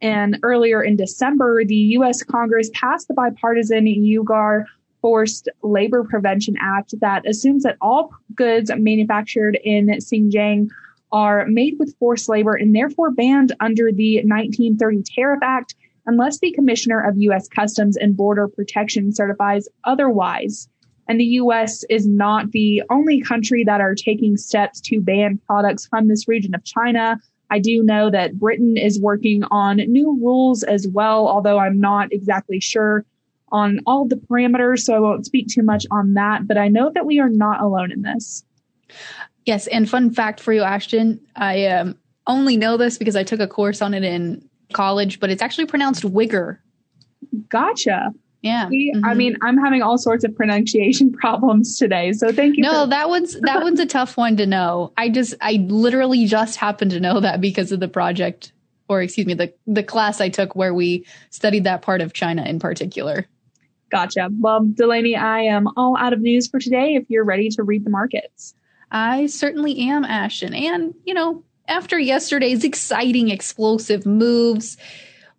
And 0.00 0.38
earlier 0.42 0.82
in 0.82 0.96
December, 0.96 1.64
the 1.64 1.74
U.S. 1.74 2.22
Congress 2.22 2.70
passed 2.72 3.08
the 3.08 3.14
bipartisan 3.14 3.86
Uyghur 3.86 4.64
Forced 5.00 5.48
Labor 5.62 6.04
Prevention 6.04 6.54
Act 6.60 6.94
that 7.00 7.26
assumes 7.26 7.64
that 7.64 7.76
all 7.80 8.10
goods 8.34 8.70
manufactured 8.76 9.58
in 9.64 9.86
Xinjiang 9.86 10.68
are 11.10 11.46
made 11.46 11.76
with 11.78 11.96
forced 11.98 12.28
labor 12.28 12.54
and 12.54 12.74
therefore 12.74 13.10
banned 13.10 13.54
under 13.60 13.90
the 13.90 14.18
1930 14.18 15.02
Tariff 15.14 15.40
Act 15.42 15.74
unless 16.06 16.38
the 16.38 16.52
Commissioner 16.52 17.00
of 17.00 17.18
U.S. 17.18 17.48
Customs 17.48 17.96
and 17.96 18.16
Border 18.16 18.48
Protection 18.48 19.12
certifies 19.12 19.68
otherwise. 19.84 20.68
And 21.08 21.18
the 21.18 21.24
U.S. 21.24 21.84
is 21.88 22.06
not 22.06 22.50
the 22.52 22.82
only 22.90 23.20
country 23.20 23.64
that 23.64 23.80
are 23.80 23.94
taking 23.94 24.36
steps 24.36 24.80
to 24.82 25.00
ban 25.00 25.40
products 25.46 25.86
from 25.86 26.08
this 26.08 26.28
region 26.28 26.54
of 26.54 26.64
China. 26.64 27.18
I 27.50 27.58
do 27.58 27.82
know 27.82 28.10
that 28.10 28.38
Britain 28.38 28.76
is 28.76 29.00
working 29.00 29.44
on 29.50 29.76
new 29.76 30.18
rules 30.20 30.62
as 30.62 30.86
well, 30.88 31.28
although 31.28 31.58
I'm 31.58 31.80
not 31.80 32.12
exactly 32.12 32.60
sure 32.60 33.04
on 33.50 33.80
all 33.86 34.06
the 34.06 34.16
parameters, 34.16 34.80
so 34.80 34.94
I 34.94 34.98
won't 34.98 35.24
speak 35.24 35.48
too 35.48 35.62
much 35.62 35.86
on 35.90 36.14
that. 36.14 36.46
But 36.46 36.58
I 36.58 36.68
know 36.68 36.90
that 36.94 37.06
we 37.06 37.18
are 37.20 37.30
not 37.30 37.60
alone 37.60 37.90
in 37.90 38.02
this. 38.02 38.44
Yes, 39.46 39.66
and 39.68 39.88
fun 39.88 40.10
fact 40.10 40.40
for 40.40 40.52
you, 40.52 40.62
Ashton, 40.62 41.20
I 41.36 41.66
um, 41.66 41.96
only 42.26 42.56
know 42.56 42.76
this 42.76 42.98
because 42.98 43.16
I 43.16 43.24
took 43.24 43.40
a 43.40 43.46
course 43.46 43.80
on 43.80 43.94
it 43.94 44.04
in 44.04 44.46
college, 44.74 45.20
but 45.20 45.30
it's 45.30 45.42
actually 45.42 45.66
pronounced 45.66 46.02
Wigger. 46.02 46.58
Gotcha. 47.48 48.12
Yeah. 48.42 48.68
See, 48.68 48.92
mm-hmm. 48.94 49.04
I 49.04 49.14
mean, 49.14 49.36
I'm 49.42 49.56
having 49.56 49.82
all 49.82 49.98
sorts 49.98 50.24
of 50.24 50.34
pronunciation 50.34 51.12
problems 51.20 51.76
today. 51.76 52.12
So 52.12 52.32
thank 52.32 52.56
you. 52.56 52.62
No, 52.62 52.84
for- 52.84 52.90
that 52.90 53.08
one's 53.08 53.38
that 53.40 53.62
one's 53.62 53.80
a 53.80 53.86
tough 53.86 54.16
one 54.16 54.36
to 54.36 54.46
know. 54.46 54.92
I 54.96 55.08
just 55.08 55.34
I 55.40 55.64
literally 55.68 56.26
just 56.26 56.56
happened 56.56 56.92
to 56.92 57.00
know 57.00 57.20
that 57.20 57.40
because 57.40 57.72
of 57.72 57.80
the 57.80 57.88
project 57.88 58.52
or 58.88 59.02
excuse 59.02 59.26
me, 59.26 59.34
the 59.34 59.52
the 59.66 59.82
class 59.82 60.20
I 60.20 60.28
took 60.28 60.54
where 60.54 60.72
we 60.72 61.06
studied 61.30 61.64
that 61.64 61.82
part 61.82 62.00
of 62.00 62.12
China 62.12 62.44
in 62.44 62.58
particular. 62.58 63.26
Gotcha. 63.90 64.28
Well, 64.38 64.64
Delaney, 64.64 65.16
I 65.16 65.40
am 65.40 65.68
all 65.76 65.96
out 65.96 66.12
of 66.12 66.20
news 66.20 66.46
for 66.46 66.58
today 66.58 66.94
if 66.94 67.04
you're 67.08 67.24
ready 67.24 67.48
to 67.50 67.62
read 67.62 67.84
the 67.84 67.90
markets. 67.90 68.54
I 68.90 69.26
certainly 69.26 69.78
am, 69.88 70.04
Ashton. 70.04 70.54
And, 70.54 70.94
you 71.04 71.14
know, 71.14 71.42
after 71.66 71.98
yesterday's 71.98 72.64
exciting, 72.64 73.30
explosive 73.30 74.06
moves, 74.06 74.76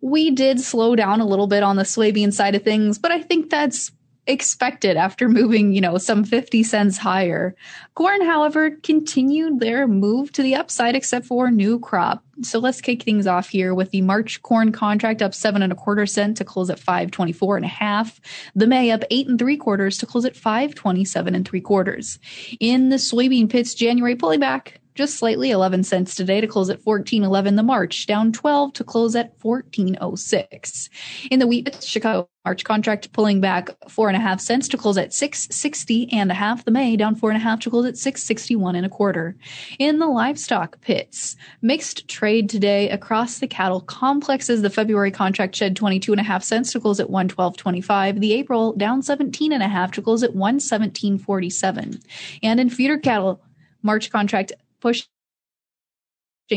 we 0.00 0.30
did 0.30 0.60
slow 0.60 0.96
down 0.96 1.20
a 1.20 1.26
little 1.26 1.46
bit 1.46 1.62
on 1.62 1.76
the 1.76 1.82
soybean 1.82 2.32
side 2.32 2.54
of 2.54 2.62
things, 2.62 2.98
but 2.98 3.12
I 3.12 3.20
think 3.20 3.50
that's 3.50 3.92
expected 4.26 4.96
after 4.96 5.28
moving, 5.28 5.72
you 5.72 5.80
know, 5.80 5.98
some 5.98 6.24
50 6.24 6.62
cents 6.62 6.98
higher. 6.98 7.54
Corn, 7.94 8.24
however, 8.24 8.70
continued 8.70 9.60
their 9.60 9.88
move 9.88 10.30
to 10.32 10.42
the 10.42 10.54
upside 10.54 10.94
except 10.94 11.26
for 11.26 11.50
new 11.50 11.78
crop. 11.78 12.22
So 12.42 12.58
let's 12.58 12.80
kick 12.80 13.02
things 13.02 13.26
off 13.26 13.48
here 13.48 13.74
with 13.74 13.90
the 13.90 14.00
March 14.02 14.42
corn 14.42 14.72
contract 14.72 15.20
up 15.20 15.34
seven 15.34 15.62
and 15.62 15.72
a 15.72 15.76
quarter 15.76 16.06
cent 16.06 16.36
to 16.38 16.44
close 16.44 16.70
at 16.70 16.78
524 16.78 17.56
and 17.56 17.64
a 17.64 17.68
half. 17.68 18.20
The 18.54 18.66
May 18.66 18.90
up 18.90 19.04
eight 19.10 19.26
and 19.26 19.38
three 19.38 19.56
quarters 19.56 19.98
to 19.98 20.06
close 20.06 20.24
at 20.24 20.36
527 20.36 21.34
and 21.34 21.46
three 21.46 21.60
quarters. 21.60 22.18
In 22.60 22.88
the 22.88 22.96
soybean 22.96 23.50
pits, 23.50 23.74
January 23.74 24.16
pulling 24.16 24.40
back 24.40 24.79
just 25.00 25.16
slightly 25.16 25.50
11 25.50 25.82
cents 25.82 26.14
today 26.14 26.42
to 26.42 26.46
close 26.46 26.68
at 26.68 26.78
14.11 26.84 27.56
the 27.56 27.62
March, 27.62 28.06
down 28.06 28.32
12 28.32 28.74
to 28.74 28.84
close 28.84 29.16
at 29.16 29.38
14.06. 29.38 30.90
In 31.30 31.38
the 31.38 31.46
wheat, 31.46 31.82
Chicago 31.82 32.28
March 32.44 32.64
contract 32.64 33.10
pulling 33.14 33.40
back 33.40 33.70
four 33.88 34.08
and 34.08 34.16
a 34.16 34.20
half 34.20 34.42
cents 34.42 34.68
to 34.68 34.76
close 34.76 34.98
at 34.98 35.14
660 35.14 36.12
and 36.12 36.30
a 36.30 36.34
half. 36.34 36.66
The 36.66 36.70
May 36.70 36.96
down 36.96 37.14
four 37.14 37.30
and 37.30 37.38
a 37.38 37.40
half 37.40 37.60
to 37.60 37.70
close 37.70 37.86
at 37.86 37.96
661 37.96 38.76
and 38.76 38.84
a 38.84 38.90
quarter. 38.90 39.36
In 39.78 40.00
the 40.00 40.06
livestock 40.06 40.78
pits, 40.82 41.34
mixed 41.62 42.06
trade 42.06 42.50
today 42.50 42.90
across 42.90 43.38
the 43.38 43.48
cattle 43.48 43.80
complexes. 43.80 44.60
The 44.60 44.68
February 44.68 45.10
contract 45.10 45.56
shed 45.56 45.76
22 45.76 46.12
and 46.12 46.20
a 46.20 46.24
half 46.24 46.44
cents 46.44 46.72
to 46.72 46.80
close 46.80 47.00
at 47.00 47.08
112.25. 47.08 48.20
The 48.20 48.34
April 48.34 48.74
down 48.74 49.02
17 49.02 49.50
and 49.50 49.62
a 49.62 49.68
half 49.68 49.92
to 49.92 50.02
close 50.02 50.22
at 50.22 50.34
117.47. 50.34 52.02
And 52.42 52.60
in 52.60 52.68
feeder 52.68 52.98
cattle, 52.98 53.42
March 53.82 54.10
contract 54.10 54.52
pushing 54.80 55.06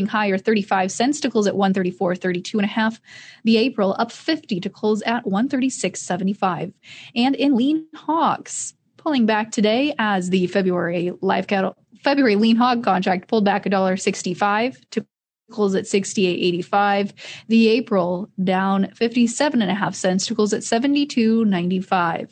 higher 0.08 0.38
35 0.38 0.90
cents 0.90 1.20
to 1.20 1.30
close 1.30 1.46
at 1.46 1.56
134 1.56 2.16
32 2.16 2.58
and 2.58 2.64
a 2.64 2.68
half. 2.68 3.00
The 3.44 3.58
april 3.58 3.94
up 3.98 4.10
50 4.10 4.60
to 4.60 4.70
close 4.70 5.02
at 5.02 5.24
136.75 5.24 6.72
and 7.14 7.34
in 7.36 7.56
lean 7.56 7.86
hogs 7.94 8.74
pulling 8.96 9.26
back 9.26 9.50
today 9.52 9.94
as 9.98 10.30
the 10.30 10.46
february 10.46 11.12
live 11.20 11.46
cattle 11.46 11.76
february 12.02 12.36
lean 12.36 12.56
hog 12.56 12.82
contract 12.82 13.28
pulled 13.28 13.44
back 13.44 13.64
$1.65 13.64 14.80
to 14.90 15.06
close 15.50 15.74
at 15.74 15.84
68.85 15.84 17.12
the 17.48 17.68
april 17.68 18.30
down 18.42 18.90
57 18.94 19.62
and 19.62 19.70
a 19.70 19.74
half 19.74 19.94
cents 19.94 20.30
at 20.30 20.36
72.95 20.36 22.30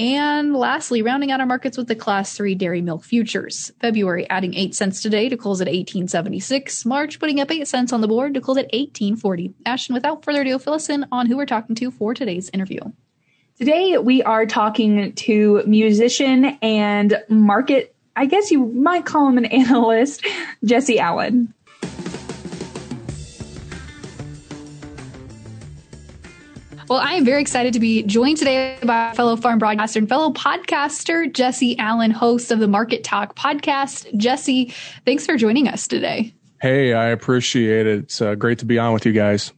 and 0.00 0.56
lastly, 0.56 1.02
rounding 1.02 1.30
out 1.30 1.40
our 1.40 1.46
markets 1.46 1.76
with 1.76 1.86
the 1.86 1.94
class 1.94 2.34
three 2.34 2.54
dairy 2.54 2.80
milk 2.80 3.04
futures. 3.04 3.70
February 3.82 4.26
adding 4.30 4.54
eight 4.54 4.74
cents 4.74 5.02
today 5.02 5.28
to 5.28 5.36
close 5.36 5.60
at 5.60 5.66
1876. 5.66 6.86
March 6.86 7.20
putting 7.20 7.38
up 7.38 7.50
eight 7.50 7.68
cents 7.68 7.92
on 7.92 8.00
the 8.00 8.08
board 8.08 8.32
to 8.32 8.40
close 8.40 8.56
at 8.56 8.72
1840. 8.72 9.52
Ashton, 9.66 9.92
without 9.92 10.24
further 10.24 10.40
ado, 10.40 10.58
fill 10.58 10.72
us 10.72 10.88
in 10.88 11.04
on 11.12 11.26
who 11.26 11.36
we're 11.36 11.44
talking 11.44 11.76
to 11.76 11.90
for 11.90 12.14
today's 12.14 12.48
interview. 12.54 12.80
Today 13.58 13.98
we 13.98 14.22
are 14.22 14.46
talking 14.46 15.12
to 15.16 15.62
musician 15.66 16.46
and 16.62 17.22
market, 17.28 17.94
I 18.16 18.24
guess 18.24 18.50
you 18.50 18.68
might 18.68 19.04
call 19.04 19.28
him 19.28 19.36
an 19.36 19.44
analyst, 19.52 20.26
Jesse 20.64 20.98
Allen. 20.98 21.52
Well, 26.90 26.98
I 26.98 27.12
am 27.12 27.24
very 27.24 27.40
excited 27.40 27.74
to 27.74 27.78
be 27.78 28.02
joined 28.02 28.38
today 28.38 28.76
by 28.82 29.12
fellow 29.14 29.36
farm 29.36 29.60
broadcaster 29.60 30.00
and 30.00 30.08
fellow 30.08 30.32
podcaster, 30.32 31.32
Jesse 31.32 31.78
Allen, 31.78 32.10
host 32.10 32.50
of 32.50 32.58
the 32.58 32.66
Market 32.66 33.04
Talk 33.04 33.36
podcast. 33.36 34.12
Jesse, 34.16 34.74
thanks 35.06 35.24
for 35.24 35.36
joining 35.36 35.68
us 35.68 35.86
today. 35.86 36.34
Hey, 36.60 36.92
I 36.92 37.10
appreciate 37.10 37.86
it. 37.86 37.98
It's 38.00 38.20
uh, 38.20 38.34
great 38.34 38.58
to 38.58 38.64
be 38.64 38.76
on 38.80 38.92
with 38.92 39.06
you 39.06 39.12
guys. 39.12 39.52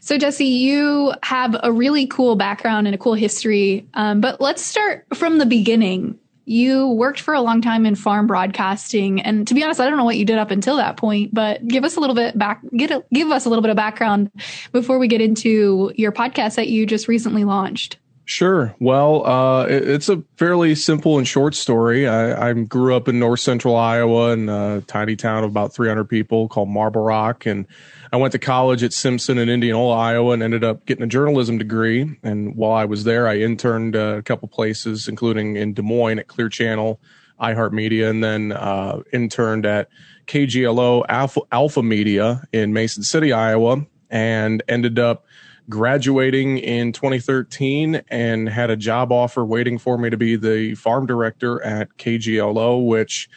So, 0.00 0.16
Jesse, 0.16 0.46
you 0.46 1.12
have 1.22 1.54
a 1.62 1.70
really 1.70 2.06
cool 2.06 2.34
background 2.34 2.86
and 2.86 2.94
a 2.94 2.98
cool 2.98 3.12
history, 3.12 3.86
um, 3.92 4.22
but 4.22 4.40
let's 4.40 4.62
start 4.62 5.04
from 5.12 5.36
the 5.36 5.44
beginning 5.44 6.18
you 6.44 6.88
worked 6.88 7.20
for 7.20 7.34
a 7.34 7.40
long 7.40 7.60
time 7.60 7.86
in 7.86 7.94
farm 7.94 8.26
broadcasting 8.26 9.20
and 9.20 9.46
to 9.46 9.54
be 9.54 9.62
honest 9.62 9.80
i 9.80 9.88
don't 9.88 9.96
know 9.96 10.04
what 10.04 10.16
you 10.16 10.24
did 10.24 10.38
up 10.38 10.50
until 10.50 10.76
that 10.76 10.96
point 10.96 11.32
but 11.34 11.66
give 11.66 11.84
us 11.84 11.96
a 11.96 12.00
little 12.00 12.16
bit 12.16 12.36
back 12.36 12.60
get 12.76 12.90
a, 12.90 13.04
give 13.12 13.30
us 13.30 13.46
a 13.46 13.48
little 13.48 13.62
bit 13.62 13.70
of 13.70 13.76
background 13.76 14.30
before 14.72 14.98
we 14.98 15.08
get 15.08 15.20
into 15.20 15.92
your 15.96 16.12
podcast 16.12 16.56
that 16.56 16.68
you 16.68 16.86
just 16.86 17.08
recently 17.08 17.44
launched 17.44 17.98
Sure. 18.30 18.76
Well, 18.78 19.26
uh, 19.26 19.66
it, 19.66 19.88
it's 19.88 20.08
a 20.08 20.22
fairly 20.36 20.76
simple 20.76 21.18
and 21.18 21.26
short 21.26 21.52
story. 21.56 22.06
I, 22.06 22.50
I 22.50 22.52
grew 22.52 22.94
up 22.94 23.08
in 23.08 23.18
north 23.18 23.40
central 23.40 23.74
Iowa 23.74 24.30
in 24.30 24.48
a 24.48 24.82
tiny 24.86 25.16
town 25.16 25.42
of 25.42 25.50
about 25.50 25.72
300 25.72 26.04
people 26.04 26.46
called 26.46 26.68
Marble 26.68 27.02
Rock. 27.02 27.44
And 27.44 27.66
I 28.12 28.16
went 28.16 28.32
to 28.32 28.38
college 28.40 28.82
at 28.82 28.92
Simpson 28.92 29.38
in 29.38 29.48
Indianola, 29.48 29.96
Iowa, 29.96 30.32
and 30.32 30.42
ended 30.42 30.64
up 30.64 30.84
getting 30.84 31.04
a 31.04 31.06
journalism 31.06 31.58
degree. 31.58 32.18
And 32.24 32.56
while 32.56 32.72
I 32.72 32.84
was 32.84 33.04
there, 33.04 33.28
I 33.28 33.38
interned 33.38 33.94
uh, 33.94 34.16
a 34.18 34.22
couple 34.22 34.48
places, 34.48 35.06
including 35.06 35.56
in 35.56 35.74
Des 35.74 35.82
Moines 35.82 36.18
at 36.18 36.26
Clear 36.26 36.48
Channel, 36.48 37.00
iHeartMedia, 37.40 38.10
and 38.10 38.22
then 38.24 38.50
uh, 38.50 39.02
interned 39.12 39.64
at 39.64 39.88
KGLO 40.26 41.04
Alpha, 41.08 41.42
Alpha 41.52 41.82
Media 41.82 42.42
in 42.52 42.72
Mason 42.72 43.04
City, 43.04 43.32
Iowa, 43.32 43.86
and 44.10 44.60
ended 44.66 44.98
up 44.98 45.24
graduating 45.68 46.58
in 46.58 46.92
2013 46.92 48.02
and 48.08 48.48
had 48.48 48.70
a 48.70 48.76
job 48.76 49.12
offer 49.12 49.44
waiting 49.44 49.78
for 49.78 49.96
me 49.96 50.10
to 50.10 50.16
be 50.16 50.34
the 50.34 50.74
farm 50.74 51.06
director 51.06 51.62
at 51.62 51.96
KGLO, 51.96 52.84
which 52.84 53.30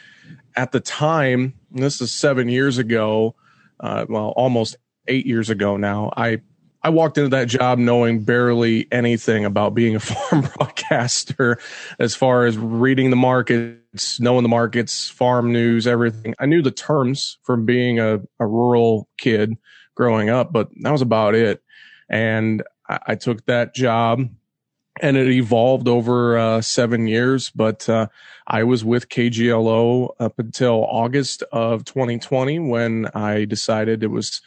at 0.55 0.71
the 0.71 0.79
time, 0.79 1.53
this 1.69 2.01
is 2.01 2.11
seven 2.11 2.49
years 2.49 2.79
ago, 2.79 3.35
uh, 3.83 4.05
well, 4.07 4.33
almost 4.37 4.77
eight 5.07 5.25
years 5.25 5.49
ago 5.49 5.75
now, 5.77 6.11
I 6.15 6.41
I 6.81 6.89
walked 6.89 7.17
into 7.17 7.29
that 7.29 7.47
job 7.47 7.77
knowing 7.79 8.23
barely 8.23 8.87
anything 8.91 9.45
about 9.45 9.73
being 9.73 9.95
a 9.95 9.99
farm 10.01 10.49
broadcaster 10.55 11.59
as 11.99 12.15
far 12.15 12.45
as 12.45 12.57
reading 12.57 13.09
the 13.09 13.15
markets, 13.15 14.19
knowing 14.19 14.43
the 14.43 14.49
markets, 14.49 15.09
farm 15.09 15.51
news, 15.51 15.85
everything. 15.85 16.33
I 16.39 16.45
knew 16.45 16.61
the 16.61 16.71
terms 16.71 17.37
from 17.43 17.65
being 17.65 17.99
a, 17.99 18.21
a 18.39 18.47
rural 18.47 19.09
kid 19.17 19.53
growing 19.95 20.29
up, 20.29 20.51
but 20.51 20.69
that 20.81 20.91
was 20.91 21.01
about 21.01 21.35
it. 21.35 21.61
And 22.09 22.63
I, 22.89 22.99
I 23.07 23.15
took 23.15 23.45
that 23.45 23.75
job 23.75 24.27
and 25.01 25.17
it 25.17 25.29
evolved 25.29 25.87
over 25.87 26.37
uh, 26.37 26.61
seven 26.61 27.07
years. 27.07 27.49
But 27.49 27.87
uh, 27.89 28.07
I 28.47 28.63
was 28.63 28.83
with 28.85 29.09
KGLO 29.09 30.15
up 30.19 30.39
until 30.39 30.85
August 30.85 31.43
of 31.51 31.85
2020 31.85 32.59
when 32.59 33.07
I 33.13 33.45
decided 33.45 34.03
it 34.03 34.07
was 34.07 34.41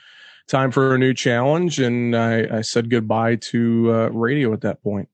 time 0.47 0.71
for 0.71 0.95
a 0.95 0.99
new 0.99 1.13
challenge, 1.13 1.81
and 1.81 2.17
I, 2.17 2.59
I 2.59 2.61
said 2.61 2.91
goodbye 2.91 3.37
to 3.37 3.93
uh, 3.93 4.09
radio 4.09 4.53
at 4.53 4.61
that 4.61 4.83
point. 4.83 5.09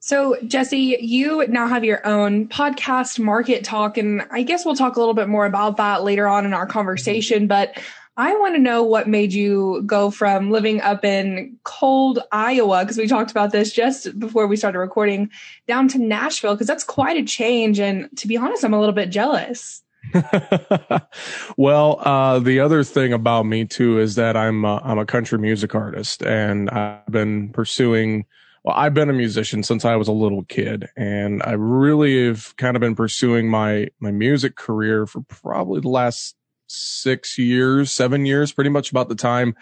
So, 0.00 0.36
Jesse, 0.46 0.98
you 1.00 1.46
now 1.46 1.66
have 1.66 1.82
your 1.82 2.06
own 2.06 2.46
podcast, 2.48 3.18
Market 3.18 3.64
Talk, 3.64 3.96
and 3.96 4.26
I 4.30 4.42
guess 4.42 4.66
we'll 4.66 4.74
talk 4.76 4.96
a 4.96 4.98
little 4.98 5.14
bit 5.14 5.28
more 5.28 5.46
about 5.46 5.78
that 5.78 6.04
later 6.04 6.28
on 6.28 6.44
in 6.44 6.52
our 6.52 6.66
conversation. 6.66 7.46
But 7.46 7.80
I 8.16 8.34
want 8.36 8.54
to 8.54 8.60
know 8.60 8.82
what 8.82 9.08
made 9.08 9.32
you 9.32 9.82
go 9.86 10.10
from 10.10 10.50
living 10.50 10.80
up 10.80 11.04
in 11.04 11.56
cold 11.64 12.20
Iowa, 12.30 12.84
because 12.84 12.96
we 12.96 13.08
talked 13.08 13.32
about 13.32 13.50
this 13.50 13.72
just 13.72 14.18
before 14.18 14.46
we 14.46 14.56
started 14.56 14.78
recording, 14.78 15.30
down 15.66 15.88
to 15.88 15.98
Nashville, 15.98 16.54
because 16.54 16.68
that's 16.68 16.84
quite 16.84 17.16
a 17.16 17.24
change. 17.24 17.80
And 17.80 18.08
to 18.18 18.28
be 18.28 18.36
honest, 18.36 18.64
I'm 18.64 18.72
a 18.72 18.78
little 18.78 18.94
bit 18.94 19.10
jealous. 19.10 19.82
well, 21.56 21.98
uh, 22.02 22.38
the 22.38 22.60
other 22.60 22.84
thing 22.84 23.12
about 23.12 23.46
me 23.46 23.64
too 23.64 23.98
is 23.98 24.14
that 24.14 24.36
I'm 24.36 24.64
uh, 24.64 24.78
I'm 24.84 24.98
a 24.98 25.06
country 25.06 25.38
music 25.38 25.74
artist, 25.74 26.22
and 26.22 26.70
I've 26.70 27.06
been 27.06 27.48
pursuing 27.48 28.26
well, 28.64 28.74
I've 28.76 28.94
been 28.94 29.10
a 29.10 29.14
musician 29.14 29.62
since 29.62 29.84
I 29.84 29.96
was 29.96 30.08
a 30.08 30.12
little 30.12 30.44
kid, 30.44 30.88
and 30.96 31.42
I 31.42 31.52
really 31.52 32.26
have 32.26 32.56
kind 32.56 32.76
of 32.76 32.80
been 32.80 32.94
pursuing 32.94 33.48
my 33.48 33.88
my 33.98 34.10
music 34.10 34.56
career 34.56 35.06
for 35.06 35.22
probably 35.22 35.80
the 35.80 35.88
last 35.88 36.34
six 36.66 37.38
years, 37.38 37.92
seven 37.92 38.26
years, 38.26 38.52
pretty 38.52 38.70
much 38.70 38.90
about 38.90 39.08
the 39.08 39.14
time 39.14 39.54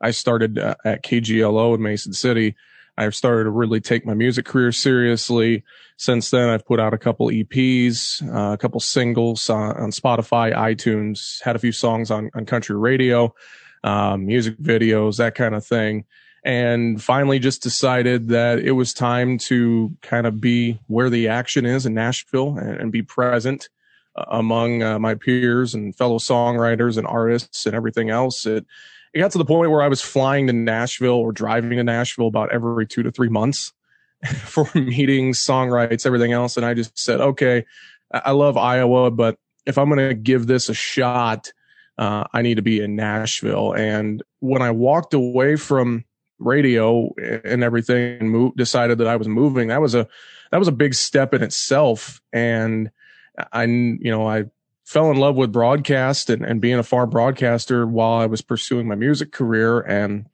I 0.00 0.10
started 0.10 0.58
uh, 0.58 0.74
at 0.84 1.04
KGLO 1.04 1.74
in 1.74 1.82
Mason 1.82 2.12
City. 2.12 2.54
I've 2.96 3.14
started 3.14 3.44
to 3.44 3.50
really 3.50 3.80
take 3.80 4.04
my 4.04 4.14
music 4.14 4.44
career 4.44 4.72
seriously. 4.72 5.62
Since 5.96 6.30
then, 6.30 6.48
I've 6.48 6.66
put 6.66 6.80
out 6.80 6.94
a 6.94 6.98
couple 6.98 7.28
EPs, 7.28 8.22
uh, 8.22 8.52
a 8.52 8.58
couple 8.58 8.80
singles 8.80 9.48
on, 9.48 9.76
on, 9.76 9.90
Spotify, 9.90 10.52
iTunes, 10.52 11.42
had 11.42 11.54
a 11.54 11.60
few 11.60 11.72
songs 11.72 12.10
on, 12.10 12.30
on 12.34 12.44
country 12.44 12.76
radio, 12.76 13.32
um, 13.84 14.26
music 14.26 14.58
videos, 14.58 15.18
that 15.18 15.34
kind 15.34 15.54
of 15.54 15.64
thing 15.64 16.04
and 16.44 17.02
finally 17.02 17.38
just 17.38 17.62
decided 17.62 18.28
that 18.28 18.58
it 18.58 18.72
was 18.72 18.94
time 18.94 19.38
to 19.38 19.94
kind 20.02 20.26
of 20.26 20.40
be 20.40 20.78
where 20.86 21.10
the 21.10 21.28
action 21.28 21.66
is 21.66 21.84
in 21.84 21.94
Nashville 21.94 22.56
and, 22.56 22.80
and 22.80 22.92
be 22.92 23.02
present 23.02 23.68
among 24.28 24.82
uh, 24.82 24.98
my 24.98 25.14
peers 25.14 25.74
and 25.74 25.94
fellow 25.96 26.18
songwriters 26.18 26.98
and 26.98 27.06
artists 27.06 27.66
and 27.66 27.74
everything 27.74 28.10
else. 28.10 28.46
It, 28.46 28.66
it 29.14 29.20
got 29.20 29.30
to 29.32 29.38
the 29.38 29.44
point 29.44 29.70
where 29.70 29.82
I 29.82 29.88
was 29.88 30.00
flying 30.00 30.46
to 30.48 30.52
Nashville 30.52 31.14
or 31.14 31.32
driving 31.32 31.76
to 31.78 31.84
Nashville 31.84 32.26
about 32.26 32.52
every 32.52 32.86
two 32.86 33.02
to 33.02 33.10
three 33.10 33.28
months 33.28 33.72
for 34.44 34.68
meetings, 34.74 35.38
songwrites, 35.38 36.06
everything 36.06 36.32
else. 36.32 36.56
And 36.56 36.66
I 36.66 36.74
just 36.74 36.98
said, 36.98 37.20
okay, 37.20 37.64
I 38.12 38.32
love 38.32 38.56
Iowa, 38.56 39.10
but 39.10 39.38
if 39.66 39.76
I'm 39.78 39.88
going 39.88 40.08
to 40.08 40.14
give 40.14 40.46
this 40.46 40.68
a 40.68 40.74
shot, 40.74 41.52
uh, 41.98 42.24
I 42.32 42.42
need 42.42 42.56
to 42.56 42.62
be 42.62 42.80
in 42.80 42.96
Nashville. 42.96 43.72
And 43.72 44.22
when 44.40 44.62
I 44.62 44.70
walked 44.70 45.14
away 45.14 45.56
from 45.56 46.04
radio 46.38 47.12
and 47.18 47.62
everything 47.62 48.18
and 48.20 48.30
move, 48.30 48.56
decided 48.56 48.98
that 48.98 49.08
I 49.08 49.16
was 49.16 49.28
moving. 49.28 49.68
That 49.68 49.80
was 49.80 49.94
a, 49.94 50.08
that 50.50 50.58
was 50.58 50.68
a 50.68 50.72
big 50.72 50.94
step 50.94 51.34
in 51.34 51.42
itself. 51.42 52.22
And 52.32 52.90
I, 53.52 53.64
you 53.64 54.10
know, 54.10 54.26
I 54.26 54.44
fell 54.84 55.10
in 55.10 55.18
love 55.18 55.36
with 55.36 55.52
broadcast 55.52 56.30
and, 56.30 56.44
and 56.44 56.60
being 56.60 56.78
a 56.78 56.82
farm 56.82 57.10
broadcaster 57.10 57.86
while 57.86 58.20
I 58.20 58.26
was 58.26 58.40
pursuing 58.40 58.88
my 58.88 58.94
music 58.94 59.32
career. 59.32 59.80
And 59.80 60.26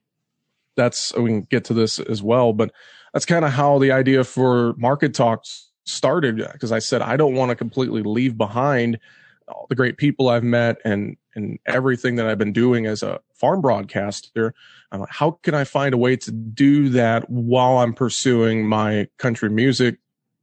that's, 0.77 1.13
we 1.15 1.29
can 1.29 1.41
get 1.41 1.65
to 1.65 1.73
this 1.73 1.99
as 1.99 2.23
well, 2.23 2.53
but 2.53 2.71
that's 3.13 3.25
kind 3.25 3.45
of 3.45 3.51
how 3.51 3.79
the 3.79 3.91
idea 3.91 4.23
for 4.23 4.73
market 4.77 5.13
talks 5.13 5.69
started. 5.85 6.41
Cause 6.59 6.71
I 6.71 6.79
said, 6.79 7.01
I 7.01 7.17
don't 7.17 7.35
want 7.35 7.49
to 7.49 7.55
completely 7.55 8.01
leave 8.01 8.37
behind 8.37 8.99
all 9.47 9.67
the 9.69 9.75
great 9.75 9.97
people 9.97 10.29
I've 10.29 10.43
met 10.43 10.77
and, 10.85 11.17
and 11.35 11.59
everything 11.65 12.15
that 12.15 12.27
I've 12.27 12.37
been 12.37 12.53
doing 12.53 12.85
as 12.85 13.03
a 13.03 13.19
farm 13.33 13.61
broadcaster. 13.61 14.53
I'm 14.91 15.01
like, 15.01 15.11
how 15.11 15.31
can 15.43 15.53
I 15.53 15.65
find 15.65 15.93
a 15.93 15.97
way 15.97 16.15
to 16.15 16.31
do 16.31 16.89
that 16.89 17.29
while 17.29 17.79
I'm 17.79 17.93
pursuing 17.93 18.65
my 18.65 19.07
country 19.17 19.49
music 19.49 19.97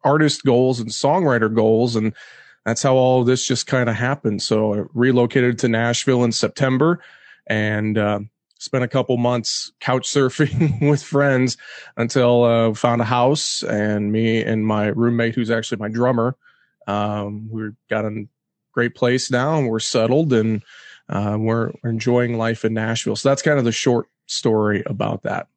artist 0.04 0.44
goals 0.44 0.80
and 0.80 0.90
songwriter 0.90 1.52
goals? 1.52 1.96
And 1.96 2.14
that's 2.64 2.82
how 2.82 2.94
all 2.94 3.24
this 3.24 3.46
just 3.46 3.66
kind 3.66 3.88
of 3.88 3.96
happened. 3.96 4.42
So 4.42 4.74
I 4.74 4.82
relocated 4.94 5.58
to 5.60 5.68
Nashville 5.68 6.24
in 6.24 6.32
September 6.32 7.00
and, 7.46 7.98
uh, 7.98 8.20
spent 8.58 8.84
a 8.84 8.88
couple 8.88 9.16
months 9.16 9.72
couch 9.80 10.08
surfing 10.08 10.88
with 10.88 11.02
friends 11.02 11.56
until 11.96 12.44
uh, 12.44 12.72
found 12.74 13.00
a 13.00 13.04
house 13.04 13.64
and 13.64 14.12
me 14.12 14.40
and 14.40 14.64
my 14.64 14.86
roommate 14.86 15.34
who's 15.34 15.50
actually 15.50 15.78
my 15.78 15.88
drummer 15.88 16.36
um, 16.86 17.48
we 17.50 17.70
got 17.90 18.04
a 18.04 18.24
great 18.72 18.94
place 18.94 19.30
now 19.30 19.58
and 19.58 19.68
we're 19.68 19.80
settled 19.80 20.32
and 20.32 20.62
uh, 21.08 21.36
we're, 21.38 21.72
we're 21.82 21.90
enjoying 21.90 22.38
life 22.38 22.64
in 22.64 22.74
Nashville. 22.74 23.16
So 23.16 23.28
that's 23.28 23.42
kind 23.42 23.58
of 23.58 23.64
the 23.64 23.72
short 23.72 24.08
story 24.26 24.82
about 24.86 25.22
that. 25.22 25.48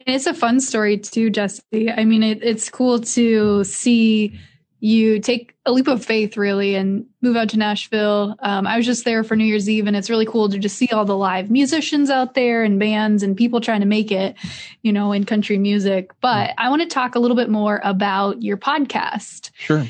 It's 0.00 0.26
a 0.26 0.34
fun 0.34 0.60
story 0.60 0.98
too, 0.98 1.30
Jesse. 1.30 1.90
I 1.90 2.04
mean, 2.04 2.22
it, 2.22 2.42
it's 2.42 2.70
cool 2.70 3.00
to 3.00 3.64
see 3.64 4.38
you 4.80 5.20
take 5.20 5.54
a 5.64 5.72
leap 5.72 5.88
of 5.88 6.04
faith 6.04 6.36
really 6.36 6.74
and 6.74 7.06
move 7.22 7.36
out 7.36 7.48
to 7.50 7.58
Nashville. 7.58 8.36
Um, 8.40 8.66
I 8.66 8.76
was 8.76 8.84
just 8.84 9.04
there 9.04 9.24
for 9.24 9.34
New 9.34 9.44
Year's 9.44 9.68
Eve 9.68 9.86
and 9.86 9.96
it's 9.96 10.10
really 10.10 10.26
cool 10.26 10.48
to 10.48 10.58
just 10.58 10.76
see 10.76 10.88
all 10.88 11.04
the 11.04 11.16
live 11.16 11.50
musicians 11.50 12.10
out 12.10 12.34
there 12.34 12.62
and 12.62 12.78
bands 12.78 13.22
and 13.22 13.36
people 13.36 13.60
trying 13.60 13.80
to 13.80 13.86
make 13.86 14.12
it, 14.12 14.36
you 14.82 14.92
know, 14.92 15.12
in 15.12 15.24
country 15.24 15.58
music. 15.58 16.10
But 16.20 16.54
I 16.58 16.68
want 16.68 16.82
to 16.82 16.88
talk 16.88 17.14
a 17.14 17.18
little 17.18 17.36
bit 17.36 17.48
more 17.48 17.80
about 17.82 18.42
your 18.42 18.58
podcast. 18.58 19.50
Sure. 19.56 19.86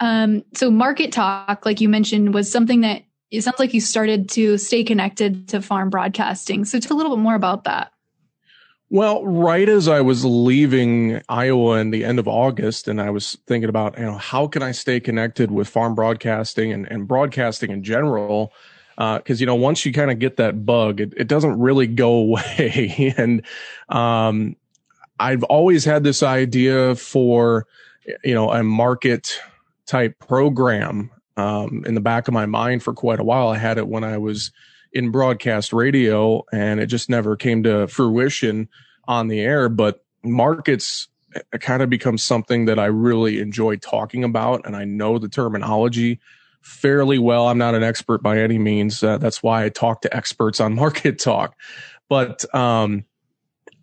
Um, 0.00 0.44
so 0.54 0.70
Market 0.70 1.10
Talk, 1.10 1.64
like 1.64 1.80
you 1.80 1.88
mentioned, 1.88 2.34
was 2.34 2.50
something 2.50 2.82
that 2.82 3.02
it 3.30 3.42
sounds 3.42 3.58
like 3.58 3.74
you 3.74 3.80
started 3.80 4.28
to 4.30 4.56
stay 4.58 4.84
connected 4.84 5.48
to 5.48 5.60
farm 5.60 5.90
broadcasting. 5.90 6.64
So 6.64 6.78
talk 6.78 6.90
a 6.90 6.94
little 6.94 7.14
bit 7.16 7.22
more 7.22 7.34
about 7.34 7.64
that. 7.64 7.92
Well, 8.90 9.24
right 9.26 9.68
as 9.68 9.86
I 9.86 10.00
was 10.00 10.24
leaving 10.24 11.20
Iowa 11.28 11.76
in 11.76 11.90
the 11.90 12.06
end 12.06 12.18
of 12.18 12.26
August, 12.26 12.88
and 12.88 13.02
I 13.02 13.10
was 13.10 13.36
thinking 13.46 13.68
about, 13.68 13.98
you 13.98 14.04
know, 14.04 14.16
how 14.16 14.46
can 14.46 14.62
I 14.62 14.72
stay 14.72 14.98
connected 14.98 15.50
with 15.50 15.68
farm 15.68 15.94
broadcasting 15.94 16.72
and, 16.72 16.90
and 16.90 17.06
broadcasting 17.06 17.70
in 17.70 17.82
general? 17.82 18.52
Because, 18.96 19.40
uh, 19.40 19.40
you 19.40 19.46
know, 19.46 19.56
once 19.56 19.84
you 19.84 19.92
kind 19.92 20.10
of 20.10 20.18
get 20.18 20.38
that 20.38 20.64
bug, 20.64 21.00
it, 21.00 21.12
it 21.18 21.28
doesn't 21.28 21.58
really 21.58 21.86
go 21.86 22.12
away. 22.18 23.14
and 23.18 23.42
um, 23.90 24.56
I've 25.20 25.42
always 25.44 25.84
had 25.84 26.02
this 26.02 26.22
idea 26.22 26.94
for, 26.94 27.66
you 28.24 28.34
know, 28.34 28.50
a 28.50 28.62
market 28.62 29.38
type 29.84 30.18
program 30.18 31.10
um, 31.36 31.84
in 31.86 31.94
the 31.94 32.00
back 32.00 32.26
of 32.26 32.32
my 32.32 32.46
mind 32.46 32.82
for 32.82 32.94
quite 32.94 33.20
a 33.20 33.24
while. 33.24 33.48
I 33.48 33.58
had 33.58 33.76
it 33.76 33.86
when 33.86 34.02
I 34.02 34.16
was 34.16 34.50
in 34.92 35.10
broadcast 35.10 35.72
radio 35.72 36.44
and 36.52 36.80
it 36.80 36.86
just 36.86 37.08
never 37.08 37.36
came 37.36 37.62
to 37.62 37.86
fruition 37.88 38.68
on 39.06 39.28
the 39.28 39.40
air. 39.40 39.68
But 39.68 40.04
markets 40.22 41.08
kind 41.60 41.82
of 41.82 41.90
becomes 41.90 42.22
something 42.22 42.64
that 42.66 42.78
I 42.78 42.86
really 42.86 43.40
enjoy 43.40 43.76
talking 43.76 44.24
about. 44.24 44.66
And 44.66 44.74
I 44.74 44.84
know 44.84 45.18
the 45.18 45.28
terminology 45.28 46.20
fairly 46.62 47.18
well. 47.18 47.48
I'm 47.48 47.58
not 47.58 47.74
an 47.74 47.82
expert 47.82 48.22
by 48.22 48.38
any 48.38 48.58
means. 48.58 49.02
Uh, 49.02 49.18
that's 49.18 49.42
why 49.42 49.64
I 49.64 49.68
talk 49.68 50.02
to 50.02 50.16
experts 50.16 50.60
on 50.60 50.74
market 50.76 51.18
talk. 51.18 51.54
But, 52.08 52.52
um, 52.54 53.04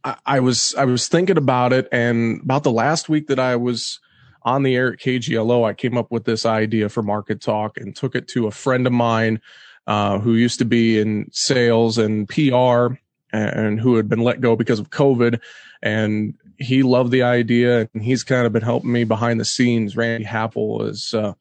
I, 0.03 0.17
I 0.25 0.39
was, 0.39 0.75
I 0.75 0.85
was 0.85 1.07
thinking 1.07 1.37
about 1.37 1.73
it 1.73 1.87
and 1.91 2.41
about 2.41 2.63
the 2.63 2.71
last 2.71 3.09
week 3.09 3.27
that 3.27 3.39
I 3.39 3.55
was 3.55 3.99
on 4.45 4.61
the 4.61 4.75
air 4.75 4.93
at 4.93 4.99
KGLO, 4.99 5.67
I 5.67 5.73
came 5.73 5.97
up 5.97 6.11
with 6.11 6.23
this 6.25 6.45
idea 6.45 6.87
for 6.87 7.01
Market 7.01 7.41
Talk 7.41 7.77
and 7.77 7.95
took 7.95 8.15
it 8.15 8.27
to 8.29 8.45
a 8.45 8.51
friend 8.51 8.85
of 8.85 8.93
mine 8.93 9.41
uh, 9.87 10.19
who 10.19 10.33
used 10.33 10.59
to 10.59 10.65
be 10.65 10.99
in 10.99 11.29
sales 11.31 11.97
and 11.97 12.27
PR 12.27 12.95
and 13.31 13.79
who 13.79 13.95
had 13.95 14.07
been 14.07 14.21
let 14.21 14.41
go 14.41 14.55
because 14.55 14.79
of 14.79 14.89
COVID. 14.89 15.39
And 15.81 16.35
he 16.57 16.83
loved 16.83 17.11
the 17.11 17.23
idea 17.23 17.89
and 17.93 18.03
he's 18.03 18.23
kind 18.23 18.45
of 18.45 18.53
been 18.53 18.61
helping 18.61 18.91
me 18.91 19.03
behind 19.03 19.39
the 19.39 19.45
scenes. 19.45 19.97
Randy 19.97 20.25
Happel 20.25 20.87
is 20.87 21.13
uh, 21.13 21.33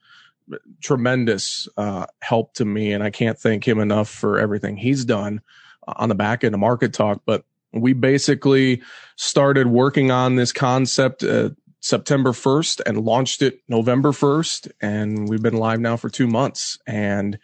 tremendous 0.83 1.69
uh, 1.77 2.07
help 2.21 2.55
to 2.55 2.65
me. 2.65 2.93
And 2.93 3.03
I 3.03 3.11
can't 3.11 3.39
thank 3.39 3.67
him 3.67 3.79
enough 3.79 4.09
for 4.09 4.39
everything 4.39 4.77
he's 4.77 5.05
done 5.05 5.41
on 5.87 6.09
the 6.09 6.15
back 6.15 6.45
end 6.45 6.55
of 6.55 6.61
Market 6.61 6.93
Talk. 6.93 7.23
But 7.25 7.45
we 7.73 7.93
basically 7.93 8.83
started 9.17 9.67
working 9.67 10.11
on 10.11 10.37
this 10.37 10.53
concept 10.53 11.23
uh, 11.23 11.51
September 11.81 12.33
1st 12.33 12.81
and 12.87 13.05
launched 13.05 13.43
it 13.43 13.61
November 13.69 14.11
1st. 14.11 14.73
And 14.81 15.29
we've 15.29 15.43
been 15.43 15.57
live 15.57 15.81
now 15.81 15.97
for 15.97 16.09
two 16.09 16.27
months 16.27 16.79
and 16.87 17.39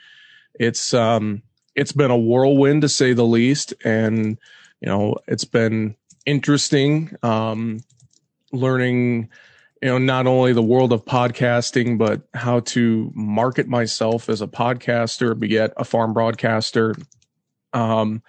it's, 0.55 0.93
um, 0.95 1.43
it's 1.75 1.93
been 1.93 2.11
a 2.11 2.19
whirlwind 2.19 2.83
to 2.83 2.89
say 2.89 3.13
the 3.13 3.25
least. 3.25 3.75
And, 3.85 4.39
you 4.81 4.89
know, 4.89 5.17
it's 5.27 5.45
been 5.45 5.97
interesting, 6.27 7.15
um, 7.23 7.81
learning, 8.53 9.29
you 9.81 9.89
know, 9.89 9.99
not 9.99 10.27
only 10.27 10.53
the 10.53 10.63
world 10.63 10.93
of 10.93 11.05
podcasting, 11.05 11.97
but 11.97 12.23
how 12.35 12.61
to 12.61 13.11
market 13.15 13.69
myself 13.69 14.29
as 14.29 14.43
a 14.43 14.47
podcaster, 14.47 15.39
be 15.39 15.49
yet 15.49 15.73
a 15.77 15.85
farm 15.85 16.13
broadcaster. 16.13 16.95
Um, 17.73 18.23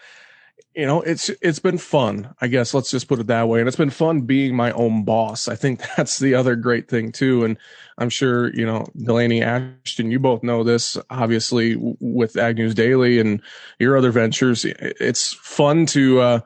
you 0.75 0.85
know, 0.85 1.01
it's 1.01 1.29
it's 1.41 1.59
been 1.59 1.77
fun. 1.77 2.33
I 2.39 2.47
guess 2.47 2.73
let's 2.73 2.91
just 2.91 3.07
put 3.07 3.19
it 3.19 3.27
that 3.27 3.47
way. 3.49 3.59
And 3.59 3.67
it's 3.67 3.77
been 3.77 3.89
fun 3.89 4.21
being 4.21 4.55
my 4.55 4.71
own 4.71 5.03
boss. 5.03 5.47
I 5.47 5.55
think 5.55 5.81
that's 5.97 6.19
the 6.19 6.33
other 6.35 6.55
great 6.55 6.87
thing 6.87 7.11
too. 7.11 7.43
And 7.43 7.57
I'm 7.97 8.09
sure 8.09 8.53
you 8.53 8.65
know 8.65 8.87
Delaney 8.95 9.41
Ashton. 9.41 10.11
You 10.11 10.19
both 10.19 10.43
know 10.43 10.63
this, 10.63 10.97
obviously, 11.09 11.75
with 11.99 12.37
Ag 12.37 12.57
News 12.57 12.73
Daily 12.73 13.19
and 13.19 13.41
your 13.79 13.97
other 13.97 14.11
ventures. 14.11 14.63
It's 14.65 15.33
fun 15.33 15.85
to 15.87 16.21
uh, 16.21 16.39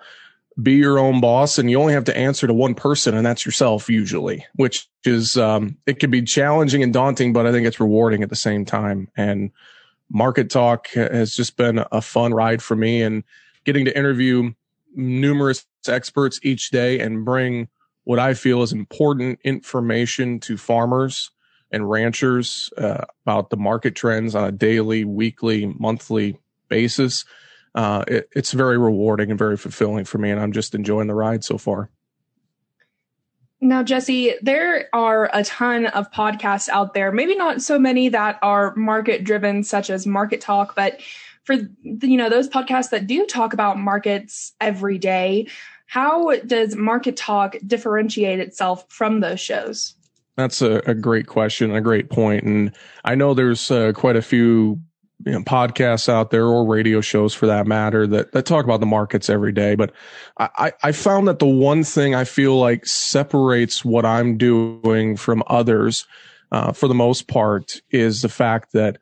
be 0.61 0.73
your 0.73 0.97
own 0.97 1.21
boss, 1.21 1.59
and 1.59 1.69
you 1.69 1.79
only 1.79 1.93
have 1.93 2.05
to 2.05 2.17
answer 2.17 2.47
to 2.47 2.53
one 2.53 2.73
person, 2.73 3.15
and 3.15 3.25
that's 3.25 3.45
yourself 3.45 3.89
usually. 3.89 4.43
Which 4.55 4.89
is 5.03 5.37
um, 5.37 5.77
it 5.85 5.99
can 5.99 6.09
be 6.09 6.23
challenging 6.23 6.81
and 6.81 6.91
daunting, 6.91 7.31
but 7.31 7.45
I 7.45 7.51
think 7.51 7.67
it's 7.67 7.79
rewarding 7.79 8.23
at 8.23 8.29
the 8.29 8.35
same 8.35 8.65
time. 8.65 9.07
And 9.15 9.51
Market 10.09 10.49
Talk 10.49 10.87
has 10.89 11.35
just 11.35 11.57
been 11.57 11.85
a 11.91 12.01
fun 12.01 12.33
ride 12.33 12.63
for 12.63 12.75
me, 12.75 13.03
and 13.03 13.23
getting 13.65 13.85
to 13.85 13.97
interview 13.97 14.53
numerous 14.95 15.65
experts 15.87 16.39
each 16.43 16.69
day 16.69 16.99
and 16.99 17.25
bring 17.25 17.67
what 18.05 18.19
I 18.19 18.33
feel 18.33 18.61
is 18.61 18.71
important 18.71 19.39
information 19.43 20.39
to 20.41 20.57
farmers 20.57 21.31
and 21.71 21.89
ranchers 21.89 22.71
uh, 22.77 23.05
about 23.25 23.49
the 23.49 23.57
market 23.57 23.95
trends 23.95 24.35
on 24.35 24.45
a 24.45 24.51
daily, 24.51 25.03
weekly, 25.03 25.65
monthly 25.65 26.37
basis. 26.69 27.25
Uh, 27.73 28.05
it, 28.07 28.29
it's 28.33 28.51
very 28.53 28.77
rewarding 28.77 29.31
and 29.31 29.37
very 29.37 29.57
fulfilling 29.57 30.05
for 30.05 30.19
me, 30.19 30.31
and 30.31 30.39
I'm 30.39 30.53
just 30.53 30.73
enjoying 30.75 31.07
the 31.07 31.15
ride 31.15 31.43
so 31.43 31.57
far. 31.57 31.89
Now, 33.59 33.83
Jesse, 33.83 34.35
there 34.41 34.89
are 34.93 35.29
a 35.33 35.43
ton 35.43 35.87
of 35.87 36.11
podcasts 36.11 36.69
out 36.69 36.93
there, 36.93 37.11
maybe 37.11 37.35
not 37.35 37.61
so 37.61 37.79
many 37.79 38.09
that 38.09 38.37
are 38.41 38.75
market 38.75 39.23
driven, 39.23 39.63
such 39.63 39.89
as 39.89 40.05
Market 40.05 40.39
Talk, 40.39 40.75
but 40.75 40.99
for 41.45 41.55
you 41.81 42.17
know 42.17 42.29
those 42.29 42.49
podcasts 42.49 42.89
that 42.89 43.07
do 43.07 43.25
talk 43.25 43.53
about 43.53 43.77
markets 43.77 44.53
every 44.59 44.97
day 44.97 45.47
how 45.87 46.35
does 46.41 46.75
market 46.75 47.15
talk 47.15 47.55
differentiate 47.65 48.39
itself 48.39 48.85
from 48.89 49.19
those 49.21 49.39
shows 49.39 49.93
that's 50.35 50.61
a, 50.61 50.81
a 50.85 50.93
great 50.93 51.27
question 51.27 51.73
a 51.73 51.81
great 51.81 52.09
point 52.09 52.43
and 52.43 52.71
i 53.05 53.15
know 53.15 53.33
there's 53.33 53.71
uh, 53.71 53.91
quite 53.93 54.15
a 54.15 54.21
few 54.21 54.79
you 55.25 55.31
know, 55.31 55.39
podcasts 55.39 56.09
out 56.09 56.29
there 56.29 56.45
or 56.45 56.65
radio 56.65 56.99
shows 57.01 57.33
for 57.33 57.47
that 57.47 57.65
matter 57.65 58.05
that, 58.05 58.31
that 58.33 58.45
talk 58.45 58.65
about 58.65 58.79
the 58.79 58.85
markets 58.85 59.29
every 59.29 59.51
day. 59.51 59.75
But 59.75 59.91
I, 60.37 60.73
I 60.83 60.91
found 60.91 61.27
that 61.27 61.39
the 61.39 61.47
one 61.47 61.83
thing 61.83 62.13
I 62.13 62.25
feel 62.25 62.59
like 62.59 62.85
separates 62.85 63.85
what 63.85 64.05
I'm 64.05 64.37
doing 64.37 65.15
from 65.15 65.41
others, 65.47 66.05
uh, 66.51 66.73
for 66.73 66.87
the 66.87 66.93
most 66.93 67.27
part 67.27 67.81
is 67.91 68.21
the 68.21 68.29
fact 68.29 68.73
that 68.73 68.97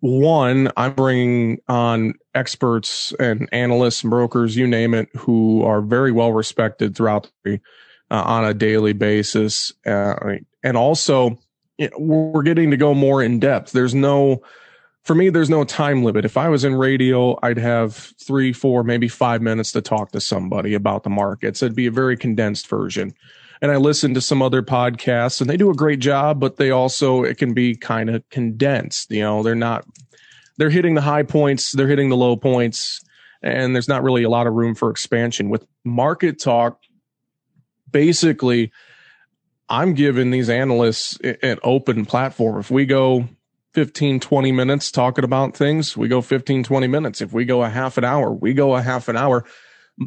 one, 0.00 0.70
I'm 0.76 0.94
bringing 0.94 1.58
on 1.68 2.14
experts 2.34 3.12
and 3.18 3.48
analysts 3.52 4.02
and 4.02 4.10
brokers, 4.10 4.56
you 4.56 4.66
name 4.66 4.94
it, 4.94 5.08
who 5.14 5.62
are 5.64 5.80
very 5.80 6.12
well 6.12 6.32
respected 6.32 6.96
throughout 6.96 7.30
the 7.44 7.60
uh, 8.10 8.22
on 8.22 8.44
a 8.44 8.54
daily 8.54 8.92
basis. 8.92 9.72
Uh, 9.84 10.14
and 10.62 10.76
also, 10.76 11.38
you 11.78 11.90
know, 11.90 11.98
we're 11.98 12.42
getting 12.42 12.70
to 12.70 12.76
go 12.76 12.94
more 12.94 13.22
in 13.22 13.38
depth. 13.38 13.72
There's 13.72 13.94
no, 13.94 14.42
for 15.02 15.14
me, 15.14 15.28
there's 15.28 15.50
no 15.50 15.64
time 15.64 16.04
limit. 16.04 16.24
If 16.24 16.36
I 16.36 16.48
was 16.48 16.64
in 16.64 16.74
radio, 16.74 17.38
I'd 17.42 17.58
have 17.58 17.94
three, 17.94 18.52
four, 18.52 18.82
maybe 18.82 19.08
five 19.08 19.42
minutes 19.42 19.72
to 19.72 19.82
talk 19.82 20.12
to 20.12 20.20
somebody 20.20 20.74
about 20.74 21.02
the 21.02 21.10
markets. 21.10 21.62
It'd 21.62 21.76
be 21.76 21.86
a 21.86 21.92
very 21.92 22.16
condensed 22.16 22.68
version 22.68 23.14
and 23.62 23.70
I 23.70 23.76
listen 23.76 24.14
to 24.14 24.20
some 24.20 24.42
other 24.42 24.62
podcasts 24.62 25.40
and 25.40 25.48
they 25.48 25.56
do 25.56 25.70
a 25.70 25.74
great 25.74 26.00
job, 26.00 26.40
but 26.40 26.56
they 26.56 26.70
also, 26.70 27.22
it 27.22 27.38
can 27.38 27.54
be 27.54 27.74
kind 27.74 28.10
of 28.10 28.28
condensed. 28.30 29.10
You 29.10 29.22
know, 29.22 29.42
they're 29.42 29.54
not, 29.54 29.86
they're 30.58 30.70
hitting 30.70 30.94
the 30.94 31.00
high 31.00 31.22
points, 31.22 31.72
they're 31.72 31.88
hitting 31.88 32.08
the 32.08 32.16
low 32.16 32.36
points, 32.36 33.02
and 33.42 33.74
there's 33.74 33.88
not 33.88 34.02
really 34.02 34.22
a 34.22 34.30
lot 34.30 34.46
of 34.46 34.54
room 34.54 34.74
for 34.74 34.90
expansion. 34.90 35.50
With 35.50 35.66
market 35.84 36.40
talk, 36.40 36.80
basically, 37.90 38.72
I'm 39.68 39.94
giving 39.94 40.30
these 40.30 40.48
analysts 40.48 41.18
an 41.42 41.58
open 41.62 42.06
platform. 42.06 42.58
If 42.60 42.70
we 42.70 42.86
go 42.86 43.28
15, 43.74 44.20
20 44.20 44.52
minutes 44.52 44.90
talking 44.90 45.24
about 45.24 45.56
things, 45.56 45.96
we 45.96 46.08
go 46.08 46.22
15, 46.22 46.64
20 46.64 46.86
minutes. 46.86 47.20
If 47.20 47.32
we 47.32 47.44
go 47.44 47.62
a 47.62 47.68
half 47.68 47.98
an 47.98 48.04
hour, 48.04 48.32
we 48.32 48.54
go 48.54 48.74
a 48.74 48.82
half 48.82 49.08
an 49.08 49.16
hour. 49.16 49.44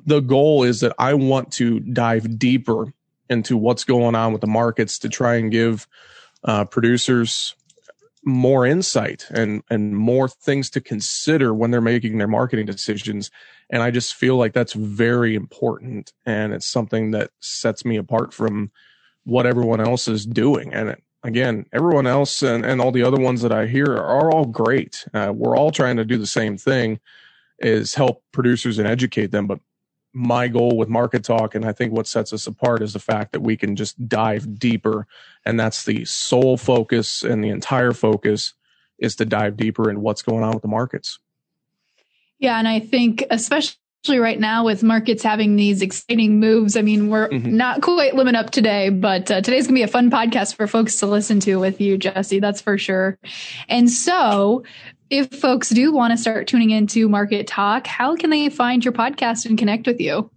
The 0.06 0.22
goal 0.22 0.64
is 0.64 0.80
that 0.80 0.94
I 0.98 1.14
want 1.14 1.52
to 1.54 1.80
dive 1.80 2.40
deeper 2.40 2.94
into 3.30 3.58
what's 3.58 3.84
going 3.84 4.16
on 4.16 4.32
with 4.32 4.42
the 4.42 4.48
markets 4.48 5.00
to 5.00 5.10
try 5.10 5.36
and 5.36 5.52
give 5.52 5.88
uh, 6.44 6.66
producers 6.66 7.56
more 8.24 8.66
insight 8.66 9.26
and 9.30 9.64
and 9.70 9.96
more 9.96 10.28
things 10.28 10.70
to 10.70 10.82
consider 10.82 11.54
when 11.54 11.72
they're 11.72 11.82
making 11.82 12.18
their 12.18 12.28
marketing 12.28 12.66
decisions. 12.66 13.32
And 13.70 13.82
i 13.82 13.92
just 13.92 14.14
feel 14.14 14.36
like 14.36 14.54
that's 14.54 14.74
very 14.74 15.36
important. 15.36 16.14
And 16.26 16.54
it's 16.54 16.68
something 16.68 17.12
that 17.12 17.32
sets 17.40 17.86
me 17.86 17.98
apart 17.98 18.34
from 18.34 18.72
what 19.24 19.46
everyone 19.46 19.80
else 19.80 20.08
is 20.08 20.26
doing. 20.26 20.74
And 20.74 20.98
again 21.24 21.66
everyone 21.74 22.08
else 22.08 22.42
and, 22.42 22.66
and 22.66 22.80
all 22.80 22.94
the 22.94 23.04
other 23.04 23.22
ones 23.22 23.42
that 23.42 23.52
i 23.52 23.68
hear 23.68 23.86
are 23.86 24.32
all 24.32 24.46
great. 24.46 25.06
Uh, 25.14 25.32
we're 25.34 25.58
all 25.58 25.72
trying 25.72 25.98
to 25.98 26.06
do 26.06 26.18
the 26.18 26.28
same 26.28 26.58
thing 26.58 27.00
is 27.60 27.94
help 27.96 28.24
producers 28.32 28.80
and 28.80 28.88
educate 28.88 29.32
them. 29.32 29.48
But 29.48 29.60
my 30.14 30.48
goal 30.48 30.76
with 30.76 30.90
market 30.90 31.24
talk 31.24 31.54
and 31.54 31.66
i 31.66 31.72
think 31.72 31.94
what 31.94 32.08
sets 32.08 32.34
us 32.34 32.48
apart 32.48 32.82
is 32.82 32.94
the 32.94 33.00
fact 33.00 33.32
that 33.32 33.42
we 33.42 33.56
can 33.56 33.76
just 33.76 34.08
dive 34.08 34.58
deeper 34.58 35.06
and 35.46 35.60
that's 35.60 35.86
the 35.86 36.04
sole 36.06 36.58
focus 36.58 37.24
and 37.24 37.44
the 37.44 37.50
entire 37.50 37.92
focus 37.92 38.54
is 38.98 39.16
to 39.16 39.26
dive 39.26 39.56
deeper 39.56 39.90
in 39.90 40.02
what's 40.02 40.22
going 40.22 40.44
on 40.44 40.52
with 40.52 40.62
the 40.62 40.68
markets. 40.68 41.20
Yeah 42.40 42.58
and 42.58 42.68
i 42.68 42.80
think 42.80 43.24
especially 43.30 43.78
right 44.08 44.40
now 44.40 44.64
with 44.64 44.82
markets 44.82 45.22
having 45.22 45.58
these 45.58 45.82
exciting 45.82 46.40
moves 46.40 46.78
i 46.78 46.82
mean 46.82 47.10
we're 47.10 47.28
mm-hmm. 47.28 47.56
not 47.56 47.82
quite 47.82 48.16
limit 48.16 48.34
up 48.34 48.50
today 48.50 48.90
but 48.90 49.30
uh, 49.30 49.42
today's 49.42 49.68
gonna 49.68 49.76
be 49.76 49.84
a 49.84 49.88
fun 49.88 50.10
podcast 50.10 50.56
for 50.56 50.68
folks 50.68 50.96
to 50.96 51.06
listen 51.06 51.40
to 51.40 51.58
with 51.58 51.82
you 51.82 51.98
jesse 51.98 52.40
that's 52.40 52.62
for 52.62 52.78
sure 52.78 53.20
and 53.68 53.90
so 53.90 54.64
if 55.10 55.32
folks 55.32 55.70
do 55.70 55.92
want 55.92 56.12
to 56.12 56.18
start 56.18 56.46
tuning 56.48 56.70
into 56.70 57.10
Market 57.10 57.48
Talk, 57.48 57.88
how 57.88 58.16
can 58.16 58.30
they 58.30 58.50
find 58.50 58.86
your 58.86 58.92
podcast 58.92 59.48
and 59.48 59.58
connect 59.58 59.88
with 59.88 60.00
you? 60.00 60.30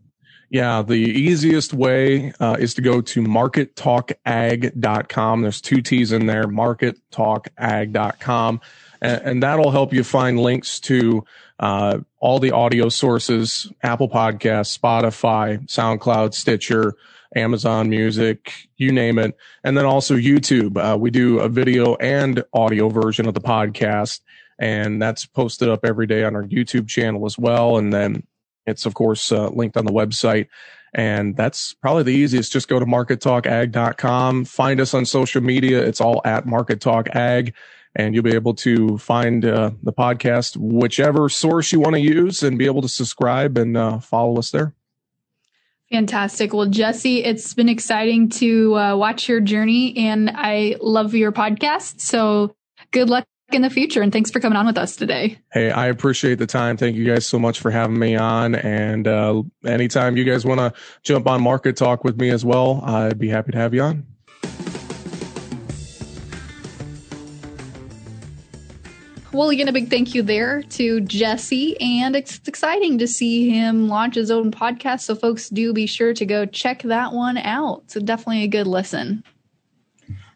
Yeah, 0.48 0.80
the 0.82 0.94
easiest 0.94 1.74
way 1.74 2.32
uh, 2.40 2.56
is 2.58 2.72
to 2.74 2.82
go 2.82 3.00
to 3.00 3.22
markettalkag.com. 3.22 5.42
There's 5.42 5.60
two 5.62 5.80
T's 5.80 6.12
in 6.12 6.26
there, 6.26 6.44
markettalkag.com. 6.44 8.60
And, 9.00 9.22
and 9.22 9.42
that'll 9.42 9.70
help 9.70 9.94
you 9.94 10.04
find 10.04 10.38
links 10.38 10.78
to 10.80 11.24
uh, 11.58 12.00
all 12.22 12.38
the 12.38 12.52
audio 12.52 12.88
sources 12.88 13.70
Apple 13.82 14.08
Podcasts, 14.08 14.78
Spotify, 14.78 15.58
SoundCloud, 15.66 16.32
Stitcher, 16.32 16.94
Amazon 17.34 17.90
Music, 17.90 18.68
you 18.76 18.92
name 18.92 19.18
it. 19.18 19.36
And 19.64 19.76
then 19.76 19.84
also 19.84 20.14
YouTube. 20.14 20.76
Uh, 20.76 20.96
we 20.96 21.10
do 21.10 21.40
a 21.40 21.48
video 21.48 21.96
and 21.96 22.44
audio 22.54 22.88
version 22.88 23.26
of 23.26 23.34
the 23.34 23.40
podcast 23.40 24.20
and 24.58 25.02
that's 25.02 25.26
posted 25.26 25.68
up 25.68 25.84
every 25.84 26.06
day 26.06 26.22
on 26.22 26.36
our 26.36 26.44
YouTube 26.44 26.86
channel 26.86 27.26
as 27.26 27.36
well. 27.36 27.76
And 27.76 27.92
then 27.92 28.24
it's 28.66 28.86
of 28.86 28.94
course 28.94 29.32
uh, 29.32 29.48
linked 29.48 29.76
on 29.76 29.84
the 29.84 29.92
website. 29.92 30.46
And 30.94 31.36
that's 31.36 31.74
probably 31.74 32.04
the 32.04 32.10
easiest. 32.10 32.52
Just 32.52 32.68
go 32.68 32.78
to 32.78 32.86
markettalkag.com, 32.86 34.44
find 34.44 34.80
us 34.80 34.94
on 34.94 35.06
social 35.06 35.42
media. 35.42 35.82
It's 35.82 36.00
all 36.00 36.20
at 36.24 36.46
Market 36.46 36.80
Talk 36.80 37.08
Ag, 37.08 37.54
and 37.94 38.14
you'll 38.14 38.24
be 38.24 38.34
able 38.34 38.54
to 38.54 38.98
find 38.98 39.44
uh, 39.44 39.70
the 39.82 39.92
podcast, 39.92 40.56
whichever 40.56 41.28
source 41.28 41.72
you 41.72 41.80
want 41.80 41.94
to 41.94 42.00
use, 42.00 42.42
and 42.42 42.58
be 42.58 42.66
able 42.66 42.82
to 42.82 42.88
subscribe 42.88 43.58
and 43.58 43.76
uh, 43.76 43.98
follow 43.98 44.38
us 44.38 44.50
there. 44.50 44.74
Fantastic. 45.90 46.54
Well, 46.54 46.68
Jesse, 46.68 47.22
it's 47.22 47.52
been 47.52 47.68
exciting 47.68 48.30
to 48.30 48.76
uh, 48.76 48.96
watch 48.96 49.28
your 49.28 49.40
journey, 49.40 49.94
and 49.98 50.30
I 50.32 50.76
love 50.80 51.14
your 51.14 51.32
podcast. 51.32 52.00
So 52.00 52.56
good 52.92 53.10
luck 53.10 53.26
in 53.54 53.60
the 53.60 53.68
future. 53.68 54.00
And 54.00 54.10
thanks 54.10 54.30
for 54.30 54.40
coming 54.40 54.56
on 54.56 54.64
with 54.64 54.78
us 54.78 54.96
today. 54.96 55.38
Hey, 55.52 55.70
I 55.70 55.88
appreciate 55.88 56.38
the 56.38 56.46
time. 56.46 56.78
Thank 56.78 56.96
you 56.96 57.04
guys 57.04 57.26
so 57.26 57.38
much 57.38 57.60
for 57.60 57.70
having 57.70 57.98
me 57.98 58.16
on. 58.16 58.54
And 58.54 59.06
uh, 59.06 59.42
anytime 59.66 60.16
you 60.16 60.24
guys 60.24 60.46
want 60.46 60.60
to 60.60 60.72
jump 61.02 61.26
on 61.26 61.42
Market 61.42 61.76
Talk 61.76 62.04
with 62.04 62.18
me 62.18 62.30
as 62.30 62.42
well, 62.42 62.80
I'd 62.84 63.18
be 63.18 63.28
happy 63.28 63.52
to 63.52 63.58
have 63.58 63.74
you 63.74 63.82
on. 63.82 64.06
Well, 69.32 69.48
again, 69.48 69.68
a 69.68 69.72
big 69.72 69.88
thank 69.88 70.14
you 70.14 70.22
there 70.22 70.62
to 70.62 71.00
Jesse. 71.00 71.80
And 71.80 72.14
it's 72.14 72.38
exciting 72.46 72.98
to 72.98 73.08
see 73.08 73.48
him 73.48 73.88
launch 73.88 74.16
his 74.16 74.30
own 74.30 74.50
podcast. 74.50 75.00
So, 75.00 75.14
folks, 75.14 75.48
do 75.48 75.72
be 75.72 75.86
sure 75.86 76.12
to 76.12 76.26
go 76.26 76.44
check 76.44 76.82
that 76.82 77.14
one 77.14 77.38
out. 77.38 77.84
So, 77.86 77.98
definitely 78.00 78.42
a 78.42 78.48
good 78.48 78.66
listen. 78.66 79.24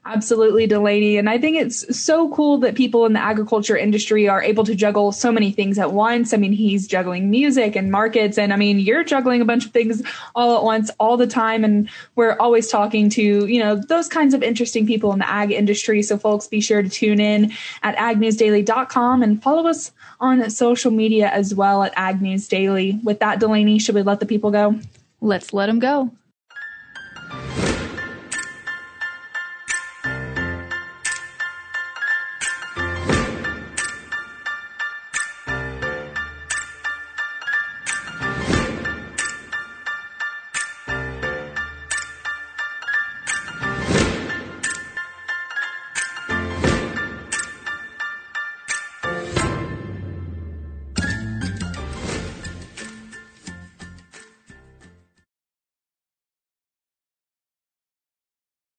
Absolutely, 0.09 0.69
Delaney. 0.69 1.17
And 1.17 1.29
I 1.29 1.37
think 1.37 1.57
it's 1.57 1.99
so 2.01 2.31
cool 2.33 2.59
that 2.59 2.77
people 2.77 3.07
in 3.07 3.13
the 3.13 3.21
agriculture 3.21 3.77
industry 3.77 4.29
are 4.29 4.41
able 4.41 4.63
to 4.63 4.75
juggle 4.77 5.11
so 5.11 5.33
many 5.33 5.51
things 5.51 5.81
at 5.81 5.93
once. 5.93 6.33
I 6.33 6.37
mean, 6.37 6.53
he's 6.53 6.87
juggling 6.87 7.29
music 7.29 7.75
and 7.75 7.91
markets. 7.91 8.39
And 8.39 8.53
I 8.53 8.57
mean, 8.57 8.79
you're 8.79 9.03
juggling 9.03 9.41
a 9.41 9.45
bunch 9.45 9.67
of 9.67 9.73
things 9.73 10.03
all 10.37 10.57
at 10.59 10.63
once 10.63 10.93
all 11.01 11.17
the 11.17 11.27
time. 11.27 11.65
And 11.65 11.89
we're 12.15 12.37
always 12.39 12.71
talking 12.71 13.11
to, 13.11 13.47
you 13.47 13.59
know, 13.59 13.75
those 13.75 14.09
kinds 14.09 14.33
of 14.33 14.45
interesting 14.45 14.87
people 14.87 15.13
in 15.13 15.19
the 15.19 15.29
ag 15.29 15.51
industry. 15.51 16.05
So, 16.05 16.17
folks, 16.19 16.47
be 16.47 16.61
sure 16.61 16.83
to 16.83 16.89
tune 16.89 17.19
in 17.19 17.53
at 17.83 17.97
agnewsdaily.com 17.97 19.25
and 19.25 19.43
follow 19.43 19.67
us 19.69 19.91
on 20.21 20.49
social 20.51 20.93
media 20.93 21.31
as 21.31 21.53
well 21.53 21.83
at 21.83 21.93
Ag 21.97 22.23
News 22.23 22.47
Daily. 22.47 23.01
With 23.03 23.19
that, 23.19 23.41
Delaney, 23.41 23.81
should 23.81 23.97
we 23.97 24.03
let 24.03 24.21
the 24.21 24.27
people 24.27 24.53
go? 24.53 24.79
Let's 25.21 25.53
let 25.53 25.67
them 25.67 25.81
go. 25.81 26.13